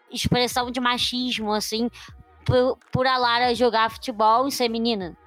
expressão 0.09 0.71
de 0.71 0.79
machismo 0.79 1.51
assim 1.51 1.89
por, 2.45 2.77
por 2.89 3.05
a 3.05 3.17
Lara 3.17 3.53
jogar 3.53 3.91
futebol 3.91 4.47
e 4.47 4.51
ser 4.51 4.69
menina? 4.69 5.17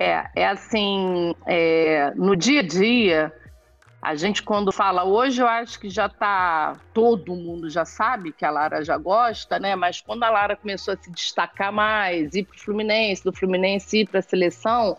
É, 0.00 0.24
é 0.34 0.48
assim, 0.48 1.34
é, 1.46 2.12
no 2.16 2.36
dia 2.36 2.60
a 2.60 2.66
dia, 2.66 3.32
a 4.00 4.14
gente, 4.14 4.42
quando 4.44 4.70
fala 4.70 5.04
hoje, 5.04 5.42
eu 5.42 5.46
acho 5.46 5.78
que 5.80 5.90
já 5.90 6.06
está. 6.06 6.76
Todo 6.94 7.34
mundo 7.34 7.68
já 7.68 7.84
sabe 7.84 8.32
que 8.32 8.44
a 8.44 8.50
Lara 8.50 8.84
já 8.84 8.96
gosta, 8.96 9.58
né? 9.58 9.74
Mas 9.74 10.00
quando 10.00 10.22
a 10.22 10.30
Lara 10.30 10.54
começou 10.54 10.94
a 10.94 10.96
se 10.96 11.10
destacar 11.10 11.72
mais, 11.72 12.34
ir 12.34 12.44
para 12.44 12.56
o 12.56 12.60
Fluminense, 12.60 13.24
do 13.24 13.32
Fluminense 13.32 14.00
ir 14.00 14.08
para 14.08 14.20
a 14.20 14.22
seleção, 14.22 14.96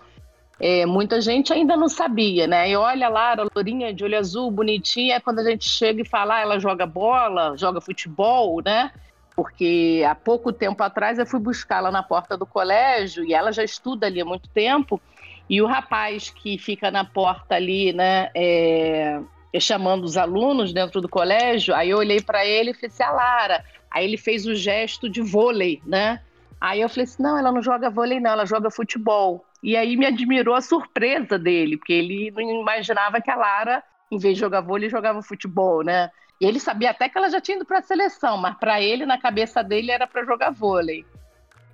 é, 0.60 0.86
muita 0.86 1.22
gente 1.22 1.54
ainda 1.54 1.78
não 1.78 1.88
sabia, 1.88 2.46
né? 2.46 2.70
E 2.70 2.76
olha 2.76 3.08
a 3.08 3.10
Lara, 3.10 3.48
lourinha 3.56 3.94
de 3.94 4.04
olho 4.04 4.18
azul, 4.18 4.52
bonitinha, 4.52 5.22
quando 5.22 5.40
a 5.40 5.44
gente 5.44 5.68
chega 5.70 6.02
e 6.02 6.06
fala, 6.06 6.36
ah, 6.36 6.42
ela 6.42 6.60
joga 6.60 6.86
bola, 6.86 7.56
joga 7.58 7.80
futebol, 7.80 8.62
né? 8.62 8.92
Porque 9.34 10.06
há 10.06 10.14
pouco 10.14 10.52
tempo 10.52 10.84
atrás 10.84 11.18
eu 11.18 11.26
fui 11.26 11.40
buscá-la 11.40 11.90
na 11.90 12.04
porta 12.04 12.36
do 12.36 12.46
colégio 12.46 13.24
e 13.24 13.34
ela 13.34 13.54
já 13.54 13.64
estuda 13.64 14.08
ali 14.08 14.20
há 14.20 14.26
muito 14.26 14.50
tempo. 14.50 15.02
E 15.50 15.62
o 15.62 15.66
rapaz 15.66 16.30
que 16.30 16.58
fica 16.58 16.92
na 16.92 17.04
porta 17.04 17.56
ali, 17.56 17.92
né, 17.92 18.30
é, 18.36 19.20
chamando 19.60 20.04
os 20.04 20.16
alunos 20.16 20.72
dentro 20.72 21.02
do 21.02 21.10
colégio, 21.10 21.74
aí 21.74 21.90
eu 21.90 21.98
olhei 21.98 22.22
para 22.22 22.46
ele 22.46 22.72
e 22.72 22.74
falei 22.74 22.90
assim, 22.90 23.04
a 23.04 23.12
Lara. 23.12 23.66
Aí 23.90 24.06
ele 24.06 24.18
fez 24.18 24.46
o 24.46 24.54
gesto 24.54 25.10
de 25.10 25.22
vôlei, 25.22 25.82
né? 25.86 26.22
Aí 26.62 26.82
eu 26.82 26.90
falei 26.90 27.06
assim, 27.06 27.24
não, 27.24 27.38
ela 27.38 27.52
não 27.52 27.62
joga 27.62 27.90
vôlei 27.90 28.20
não, 28.20 28.32
ela 28.32 28.46
joga 28.46 28.70
futebol. 28.70 29.44
E 29.64 29.76
aí 29.76 29.98
me 29.98 30.06
admirou 30.06 30.54
a 30.54 30.62
surpresa 30.62 31.40
dele, 31.40 31.78
porque 31.78 31.94
ele 31.94 32.32
não 32.32 32.62
imaginava 32.62 33.20
que 33.20 33.32
a 33.32 33.36
Lara, 33.36 33.84
em 34.12 34.20
vez 34.20 34.36
de 34.36 34.42
jogar 34.42 34.62
vôlei, 34.62 34.90
jogava 34.90 35.22
futebol, 35.24 35.84
né? 35.84 36.12
E 36.40 36.46
ele 36.46 36.60
sabia 36.60 36.92
até 36.92 37.10
que 37.10 37.18
ela 37.18 37.30
já 37.30 37.42
tinha 37.42 37.58
ido 37.58 37.66
para 37.66 37.80
a 37.80 37.82
seleção, 37.82 38.38
mas 38.38 38.56
para 38.58 38.82
ele, 38.82 39.06
na 39.06 39.18
cabeça 39.18 39.64
dele, 39.64 39.92
era 39.92 40.06
para 40.06 40.24
jogar 40.24 40.52
vôlei. 40.52 41.06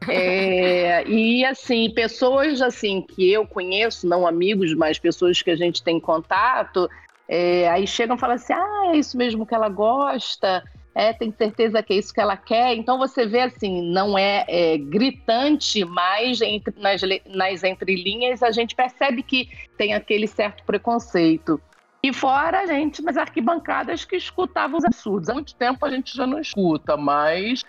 É, 0.07 1.07
e 1.07 1.45
assim, 1.45 1.89
pessoas 1.91 2.61
assim 2.61 3.01
que 3.01 3.31
eu 3.31 3.45
conheço, 3.45 4.07
não 4.07 4.27
amigos, 4.27 4.73
mas 4.73 4.99
pessoas 4.99 5.41
que 5.41 5.51
a 5.51 5.55
gente 5.55 5.83
tem 5.83 5.99
contato, 5.99 6.89
é, 7.27 7.67
aí 7.69 7.87
chegam 7.87 8.15
e 8.15 8.19
falam 8.19 8.35
assim: 8.35 8.53
ah, 8.53 8.91
é 8.93 8.97
isso 8.97 9.17
mesmo 9.17 9.45
que 9.45 9.55
ela 9.55 9.69
gosta, 9.69 10.63
é, 10.95 11.11
tem 11.11 11.31
certeza 11.31 11.83
que 11.83 11.93
é 11.93 11.97
isso 11.97 12.13
que 12.13 12.21
ela 12.21 12.37
quer. 12.37 12.75
Então 12.75 12.97
você 12.97 13.25
vê 13.25 13.41
assim, 13.41 13.91
não 13.91 14.17
é, 14.17 14.45
é 14.47 14.77
gritante, 14.77 15.83
mas 15.83 16.41
entre, 16.41 16.73
nas, 16.79 17.01
nas 17.25 17.63
entrelinhas 17.63 18.41
a 18.41 18.51
gente 18.51 18.73
percebe 18.73 19.21
que 19.21 19.49
tem 19.77 19.93
aquele 19.93 20.25
certo 20.25 20.63
preconceito. 20.63 21.61
E 22.01 22.13
fora 22.13 22.61
a 22.61 22.65
gente 22.67 23.01
nas 23.01 23.17
arquibancadas 23.17 24.05
que 24.05 24.15
escutavam 24.15 24.77
os 24.77 24.85
absurdos. 24.85 25.27
Há 25.27 25.33
muito 25.33 25.55
tempo 25.55 25.85
a 25.85 25.89
gente 25.89 26.15
já 26.15 26.25
não 26.25 26.39
escuta, 26.39 26.95
mas 26.95 27.65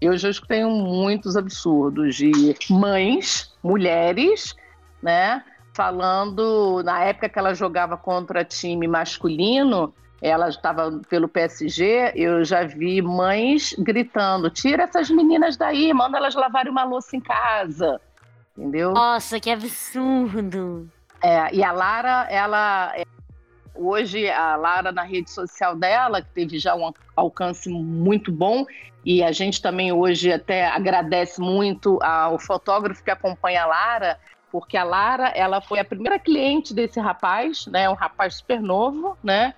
eu 0.00 0.16
já 0.16 0.30
escutei 0.30 0.64
muitos 0.64 1.36
absurdos 1.36 2.16
de 2.16 2.56
mães, 2.70 3.52
mulheres, 3.62 4.56
né? 5.02 5.44
Falando, 5.74 6.82
na 6.82 7.04
época 7.04 7.28
que 7.28 7.38
ela 7.38 7.54
jogava 7.54 7.96
contra 7.96 8.44
time 8.44 8.88
masculino, 8.88 9.94
ela 10.20 10.48
estava 10.48 11.00
pelo 11.08 11.28
PSG, 11.28 12.12
eu 12.14 12.44
já 12.44 12.64
vi 12.64 13.00
mães 13.02 13.74
gritando: 13.78 14.50
tira 14.50 14.84
essas 14.84 15.10
meninas 15.10 15.56
daí, 15.56 15.92
manda 15.92 16.18
elas 16.18 16.34
lavarem 16.34 16.72
uma 16.72 16.84
louça 16.84 17.16
em 17.16 17.20
casa. 17.20 18.00
Entendeu? 18.56 18.92
Nossa, 18.92 19.38
que 19.38 19.50
absurdo! 19.50 20.88
É, 21.22 21.54
e 21.54 21.62
a 21.62 21.72
Lara, 21.72 22.26
ela 22.30 22.94
Hoje, 23.74 24.28
a 24.28 24.56
Lara, 24.56 24.92
na 24.92 25.02
rede 25.02 25.30
social 25.30 25.74
dela, 25.74 26.20
que 26.20 26.28
teve 26.34 26.58
já 26.58 26.74
um 26.74 26.92
alcance 27.16 27.70
muito 27.70 28.30
bom, 28.30 28.66
e 29.04 29.22
a 29.22 29.32
gente 29.32 29.62
também 29.62 29.92
hoje 29.92 30.32
até 30.32 30.66
agradece 30.66 31.40
muito 31.40 31.98
ao 32.02 32.38
fotógrafo 32.38 33.02
que 33.02 33.10
acompanha 33.10 33.62
a 33.62 33.66
Lara, 33.66 34.18
porque 34.50 34.76
a 34.76 34.84
Lara, 34.84 35.28
ela 35.28 35.60
foi 35.60 35.78
a 35.78 35.84
primeira 35.84 36.18
cliente 36.18 36.74
desse 36.74 37.00
rapaz, 37.00 37.66
né, 37.66 37.88
um 37.88 37.94
rapaz 37.94 38.36
super 38.36 38.60
novo, 38.60 39.16
né, 39.22 39.54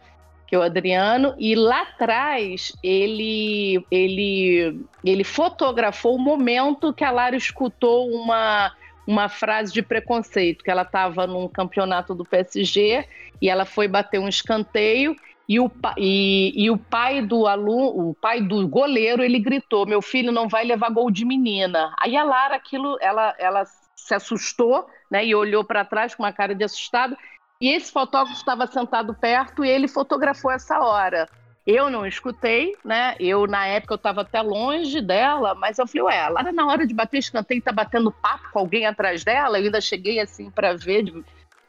que 0.46 0.54
é 0.54 0.58
o 0.58 0.62
Adriano, 0.62 1.34
e 1.38 1.54
lá 1.54 1.82
atrás 1.82 2.72
ele, 2.82 3.84
ele, 3.90 4.84
ele 5.02 5.24
fotografou 5.24 6.14
o 6.14 6.20
momento 6.20 6.92
que 6.92 7.04
a 7.04 7.10
Lara 7.10 7.36
escutou 7.36 8.10
uma 8.10 8.72
uma 9.06 9.28
frase 9.28 9.72
de 9.72 9.82
preconceito, 9.82 10.62
que 10.62 10.70
ela 10.70 10.82
estava 10.82 11.26
num 11.26 11.48
campeonato 11.48 12.14
do 12.14 12.24
PSG 12.24 13.04
e 13.40 13.48
ela 13.48 13.64
foi 13.64 13.88
bater 13.88 14.20
um 14.20 14.28
escanteio 14.28 15.16
e 15.52 15.60
o, 15.60 15.70
e, 15.98 16.64
e 16.64 16.70
o 16.70 16.78
pai 16.78 17.20
do 17.20 17.46
aluno, 17.46 18.08
o 18.08 18.14
pai 18.14 18.40
do 18.40 18.66
goleiro, 18.66 19.22
ele 19.22 19.38
gritou: 19.38 19.84
Meu 19.84 20.00
filho 20.00 20.32
não 20.32 20.48
vai 20.48 20.64
levar 20.64 20.88
gol 20.88 21.10
de 21.10 21.26
menina. 21.26 21.94
Aí 22.00 22.16
a 22.16 22.24
Lara, 22.24 22.56
aquilo, 22.56 22.96
ela, 23.02 23.34
ela 23.38 23.64
se 23.94 24.14
assustou 24.14 24.86
né, 25.10 25.26
e 25.26 25.34
olhou 25.34 25.62
para 25.62 25.84
trás 25.84 26.14
com 26.14 26.22
uma 26.22 26.32
cara 26.32 26.54
de 26.54 26.64
assustado. 26.64 27.14
E 27.60 27.68
esse 27.68 27.92
fotógrafo 27.92 28.38
estava 28.38 28.66
sentado 28.66 29.14
perto 29.14 29.62
e 29.62 29.68
ele 29.68 29.86
fotografou 29.86 30.50
essa 30.50 30.80
hora. 30.80 31.28
Eu 31.66 31.90
não 31.90 32.06
escutei, 32.06 32.74
né? 32.82 33.14
Eu, 33.20 33.46
na 33.46 33.66
época, 33.66 33.92
eu 33.92 33.96
estava 33.96 34.22
até 34.22 34.40
longe 34.40 35.02
dela, 35.02 35.54
mas 35.54 35.78
eu 35.78 35.86
falei, 35.86 36.02
ué, 36.02 36.16
ela 36.16 36.50
na 36.50 36.66
hora 36.66 36.86
de 36.86 36.94
bater 36.94 37.18
escanteio, 37.18 37.60
tá 37.60 37.70
batendo 37.72 38.10
papo 38.10 38.50
com 38.50 38.58
alguém 38.58 38.86
atrás 38.86 39.22
dela. 39.22 39.58
Eu 39.58 39.66
ainda 39.66 39.82
cheguei 39.82 40.18
assim 40.18 40.50
para 40.50 40.74
ver, 40.74 41.04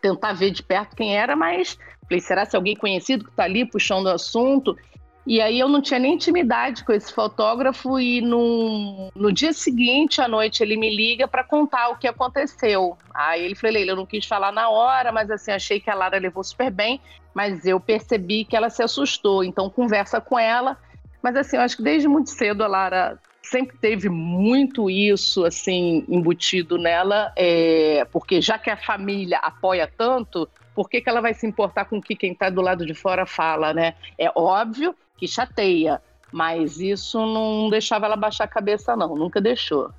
tentar 0.03 0.33
ver 0.33 0.51
de 0.51 0.61
perto 0.61 0.97
quem 0.97 1.17
era, 1.17 1.33
mas 1.33 1.79
falei, 2.05 2.19
será 2.19 2.45
se 2.45 2.57
alguém 2.57 2.75
conhecido 2.75 3.23
que 3.23 3.29
está 3.31 3.45
ali 3.45 3.65
puxando 3.65 4.07
o 4.07 4.09
assunto? 4.09 4.77
E 5.25 5.39
aí 5.39 5.57
eu 5.57 5.69
não 5.69 5.81
tinha 5.81 5.97
nem 5.97 6.15
intimidade 6.15 6.83
com 6.83 6.91
esse 6.91 7.13
fotógrafo 7.13 7.97
e 7.97 8.19
no, 8.19 9.09
no 9.15 9.31
dia 9.31 9.53
seguinte, 9.53 10.19
à 10.19 10.27
noite, 10.27 10.61
ele 10.61 10.75
me 10.75 10.93
liga 10.93 11.25
para 11.25 11.45
contar 11.45 11.87
o 11.87 11.95
que 11.95 12.05
aconteceu. 12.05 12.97
Aí 13.13 13.45
ele 13.45 13.55
falou, 13.55 13.77
eu 13.77 13.95
não 13.95 14.05
quis 14.05 14.25
falar 14.25 14.51
na 14.51 14.69
hora, 14.69 15.13
mas 15.13 15.31
assim, 15.31 15.51
achei 15.51 15.79
que 15.79 15.89
a 15.89 15.95
Lara 15.95 16.19
levou 16.19 16.43
super 16.43 16.69
bem, 16.69 16.99
mas 17.33 17.65
eu 17.65 17.79
percebi 17.79 18.43
que 18.43 18.57
ela 18.57 18.69
se 18.69 18.83
assustou, 18.83 19.45
então 19.45 19.69
conversa 19.69 20.19
com 20.19 20.37
ela. 20.37 20.77
Mas 21.21 21.37
assim, 21.37 21.55
eu 21.55 21.61
acho 21.61 21.77
que 21.77 21.83
desde 21.83 22.09
muito 22.09 22.29
cedo 22.29 22.61
a 22.61 22.67
Lara 22.67 23.17
sempre 23.43 23.77
teve 23.77 24.09
muito 24.09 24.89
isso 24.89 25.45
assim 25.45 26.05
embutido 26.07 26.77
nela, 26.77 27.31
é, 27.35 28.05
porque 28.11 28.41
já 28.41 28.57
que 28.57 28.69
a 28.69 28.77
família 28.77 29.37
apoia 29.39 29.91
tanto, 29.97 30.49
por 30.73 30.89
que, 30.89 31.01
que 31.01 31.09
ela 31.09 31.21
vai 31.21 31.33
se 31.33 31.45
importar 31.45 31.85
com 31.85 31.97
o 31.97 32.01
que 32.01 32.15
quem 32.15 32.31
está 32.31 32.49
do 32.49 32.61
lado 32.61 32.85
de 32.85 32.93
fora 32.93 33.25
fala, 33.25 33.73
né? 33.73 33.95
É 34.17 34.31
óbvio 34.35 34.95
que 35.17 35.27
chateia, 35.27 36.01
mas 36.31 36.79
isso 36.79 37.19
não 37.19 37.69
deixava 37.69 38.05
ela 38.05 38.15
baixar 38.15 38.45
a 38.45 38.47
cabeça, 38.47 38.95
não, 38.95 39.15
nunca 39.15 39.39
deixou. 39.39 39.91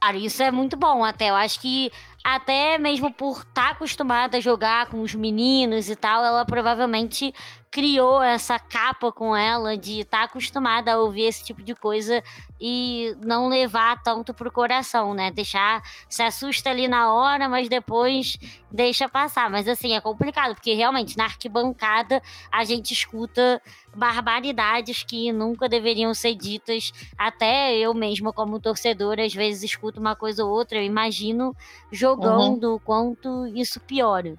Cara, 0.00 0.16
isso 0.16 0.42
é 0.42 0.50
muito 0.50 0.76
bom 0.76 1.04
até. 1.04 1.30
Eu 1.30 1.34
acho 1.34 1.60
que 1.60 1.90
até 2.28 2.76
mesmo 2.76 3.12
por 3.12 3.38
estar 3.38 3.52
tá 3.52 3.68
acostumada 3.68 4.38
a 4.38 4.40
jogar 4.40 4.86
com 4.86 5.00
os 5.00 5.14
meninos 5.14 5.88
e 5.88 5.94
tal, 5.94 6.24
ela 6.24 6.44
provavelmente 6.44 7.32
criou 7.70 8.22
essa 8.22 8.58
capa 8.58 9.12
com 9.12 9.36
ela 9.36 9.76
de 9.76 10.00
estar 10.00 10.18
tá 10.18 10.24
acostumada 10.24 10.92
a 10.92 10.98
ouvir 10.98 11.24
esse 11.24 11.44
tipo 11.44 11.62
de 11.62 11.74
coisa 11.74 12.24
e 12.60 13.14
não 13.20 13.48
levar 13.48 14.02
tanto 14.02 14.32
pro 14.32 14.50
coração, 14.50 15.12
né? 15.12 15.30
Deixar 15.30 15.82
se 16.08 16.22
assusta 16.22 16.70
ali 16.70 16.88
na 16.88 17.12
hora, 17.12 17.48
mas 17.48 17.68
depois 17.68 18.38
deixa 18.72 19.08
passar. 19.08 19.50
Mas 19.50 19.68
assim, 19.68 19.94
é 19.94 20.00
complicado, 20.00 20.54
porque 20.54 20.72
realmente 20.72 21.18
na 21.18 21.24
arquibancada 21.24 22.22
a 22.50 22.64
gente 22.64 22.92
escuta 22.94 23.60
barbaridades 23.94 25.02
que 25.02 25.30
nunca 25.30 25.68
deveriam 25.68 26.14
ser 26.14 26.34
ditas. 26.34 26.92
Até 27.16 27.76
eu 27.76 27.92
mesma, 27.92 28.32
como 28.32 28.58
torcedora, 28.58 29.24
às 29.24 29.34
vezes 29.34 29.62
escuto 29.62 30.00
uma 30.00 30.16
coisa 30.16 30.44
ou 30.44 30.50
outra, 30.50 30.78
eu 30.78 30.84
imagino 30.84 31.54
jogando 31.92 32.15
o 32.18 32.72
uhum. 32.72 32.78
quanto 32.78 33.46
isso 33.48 33.80
piora. 33.80 34.36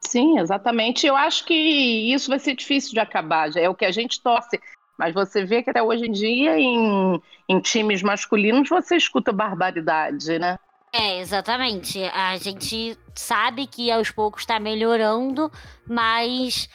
Sim, 0.00 0.38
exatamente. 0.38 1.06
Eu 1.06 1.16
acho 1.16 1.44
que 1.44 1.54
isso 1.54 2.30
vai 2.30 2.38
ser 2.38 2.54
difícil 2.54 2.92
de 2.92 3.00
acabar, 3.00 3.50
já 3.50 3.60
é 3.60 3.68
o 3.68 3.74
que 3.74 3.84
a 3.84 3.90
gente 3.90 4.22
torce. 4.22 4.60
Mas 4.98 5.12
você 5.12 5.44
vê 5.44 5.62
que 5.62 5.70
até 5.70 5.82
hoje 5.82 6.06
em 6.06 6.12
dia, 6.12 6.58
em, 6.58 7.20
em 7.48 7.60
times 7.60 8.02
masculinos, 8.02 8.68
você 8.68 8.96
escuta 8.96 9.32
barbaridade, 9.32 10.38
né? 10.38 10.58
É, 10.92 11.20
exatamente. 11.20 12.02
A 12.04 12.38
gente 12.38 12.96
sabe 13.14 13.66
que 13.66 13.90
aos 13.90 14.10
poucos 14.10 14.42
está 14.42 14.58
melhorando, 14.58 15.52
mas 15.86 16.70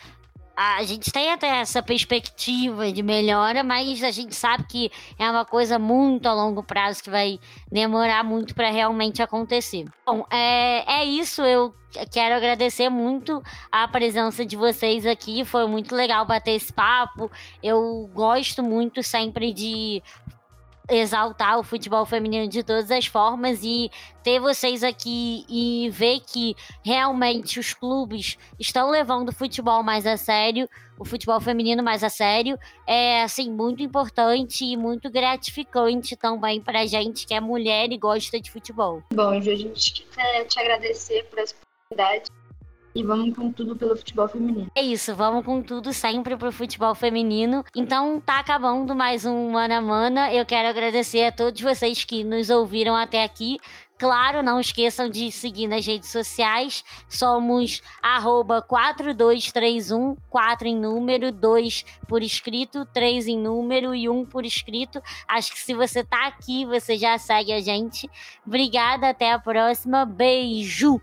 a 0.61 0.83
gente 0.83 1.11
tem 1.11 1.31
até 1.31 1.47
essa 1.59 1.81
perspectiva 1.81 2.91
de 2.91 3.01
melhora, 3.01 3.63
mas 3.63 4.03
a 4.03 4.11
gente 4.11 4.35
sabe 4.35 4.65
que 4.65 4.91
é 5.17 5.29
uma 5.29 5.45
coisa 5.45 5.79
muito 5.79 6.27
a 6.27 6.33
longo 6.33 6.63
prazo 6.63 7.03
que 7.03 7.09
vai 7.09 7.39
demorar 7.71 8.23
muito 8.23 8.53
para 8.53 8.69
realmente 8.69 9.21
acontecer. 9.21 9.85
Bom, 10.05 10.25
é, 10.29 11.01
é 11.01 11.05
isso. 11.05 11.41
Eu 11.41 11.73
quero 12.11 12.35
agradecer 12.35 12.89
muito 12.89 13.41
a 13.71 13.87
presença 13.87 14.45
de 14.45 14.55
vocês 14.55 15.05
aqui. 15.05 15.43
Foi 15.43 15.67
muito 15.67 15.95
legal 15.95 16.25
bater 16.25 16.51
esse 16.51 16.71
papo. 16.71 17.31
Eu 17.63 18.09
gosto 18.13 18.61
muito 18.61 19.01
sempre 19.01 19.53
de 19.53 20.01
exaltar 20.91 21.57
o 21.57 21.63
futebol 21.63 22.05
feminino 22.05 22.47
de 22.47 22.63
todas 22.63 22.91
as 22.91 23.05
formas 23.05 23.63
e 23.63 23.89
ter 24.21 24.39
vocês 24.39 24.83
aqui 24.83 25.45
e 25.47 25.89
ver 25.89 26.19
que 26.19 26.55
realmente 26.83 27.59
os 27.59 27.73
clubes 27.73 28.37
estão 28.59 28.91
levando 28.91 29.29
o 29.29 29.33
futebol 29.33 29.81
mais 29.81 30.05
a 30.05 30.17
sério, 30.17 30.69
o 30.99 31.05
futebol 31.05 31.39
feminino 31.39 31.81
mais 31.81 32.03
a 32.03 32.09
sério, 32.09 32.59
é 32.85 33.23
assim 33.23 33.49
muito 33.49 33.81
importante 33.81 34.65
e 34.65 34.75
muito 34.75 35.09
gratificante 35.09 36.15
também 36.15 36.59
para 36.59 36.85
gente 36.85 37.25
que 37.25 37.33
é 37.33 37.39
mulher 37.39 37.91
e 37.91 37.97
gosta 37.97 38.39
de 38.39 38.51
futebol. 38.51 39.01
Bom, 39.13 39.41
Ju, 39.41 39.51
a 39.51 39.55
gente 39.55 40.05
quer 40.13 40.43
te 40.45 40.59
agradecer 40.59 41.23
por 41.29 41.39
essa 41.39 41.55
oportunidade 41.89 42.29
e 42.93 43.03
vamos 43.03 43.35
com 43.35 43.51
tudo 43.51 43.75
pelo 43.75 43.95
futebol 43.95 44.27
feminino. 44.27 44.71
É 44.75 44.81
isso, 44.81 45.15
vamos 45.15 45.45
com 45.45 45.61
tudo 45.61 45.93
sempre 45.93 46.35
pro 46.35 46.51
futebol 46.51 46.93
feminino. 46.95 47.63
Então 47.75 48.19
tá 48.19 48.39
acabando 48.39 48.95
mais 48.95 49.25
um 49.25 49.51
Mana 49.51 49.81
Mana. 49.81 50.33
Eu 50.33 50.45
quero 50.45 50.67
agradecer 50.67 51.25
a 51.25 51.31
todos 51.31 51.61
vocês 51.61 52.03
que 52.03 52.23
nos 52.23 52.49
ouviram 52.49 52.95
até 52.95 53.23
aqui. 53.23 53.59
Claro, 54.01 54.41
não 54.41 54.59
esqueçam 54.59 55.07
de 55.07 55.31
seguir 55.31 55.67
nas 55.67 55.85
redes 55.85 56.09
sociais. 56.09 56.83
Somos 57.07 57.83
arroba 58.01 58.59
4231, 58.59 60.17
4 60.27 60.67
em 60.67 60.75
número, 60.75 61.31
2 61.31 61.85
por 62.07 62.23
escrito, 62.23 62.83
3 62.83 63.27
em 63.27 63.37
número 63.37 63.93
e 63.93 64.09
1 64.09 64.25
por 64.25 64.43
escrito. 64.43 64.99
Acho 65.27 65.53
que 65.53 65.59
se 65.59 65.75
você 65.75 66.03
tá 66.03 66.25
aqui, 66.25 66.65
você 66.65 66.97
já 66.97 67.15
segue 67.19 67.53
a 67.53 67.61
gente. 67.61 68.09
Obrigada, 68.43 69.09
até 69.09 69.31
a 69.31 69.37
próxima. 69.37 70.03
Beijo! 70.03 70.99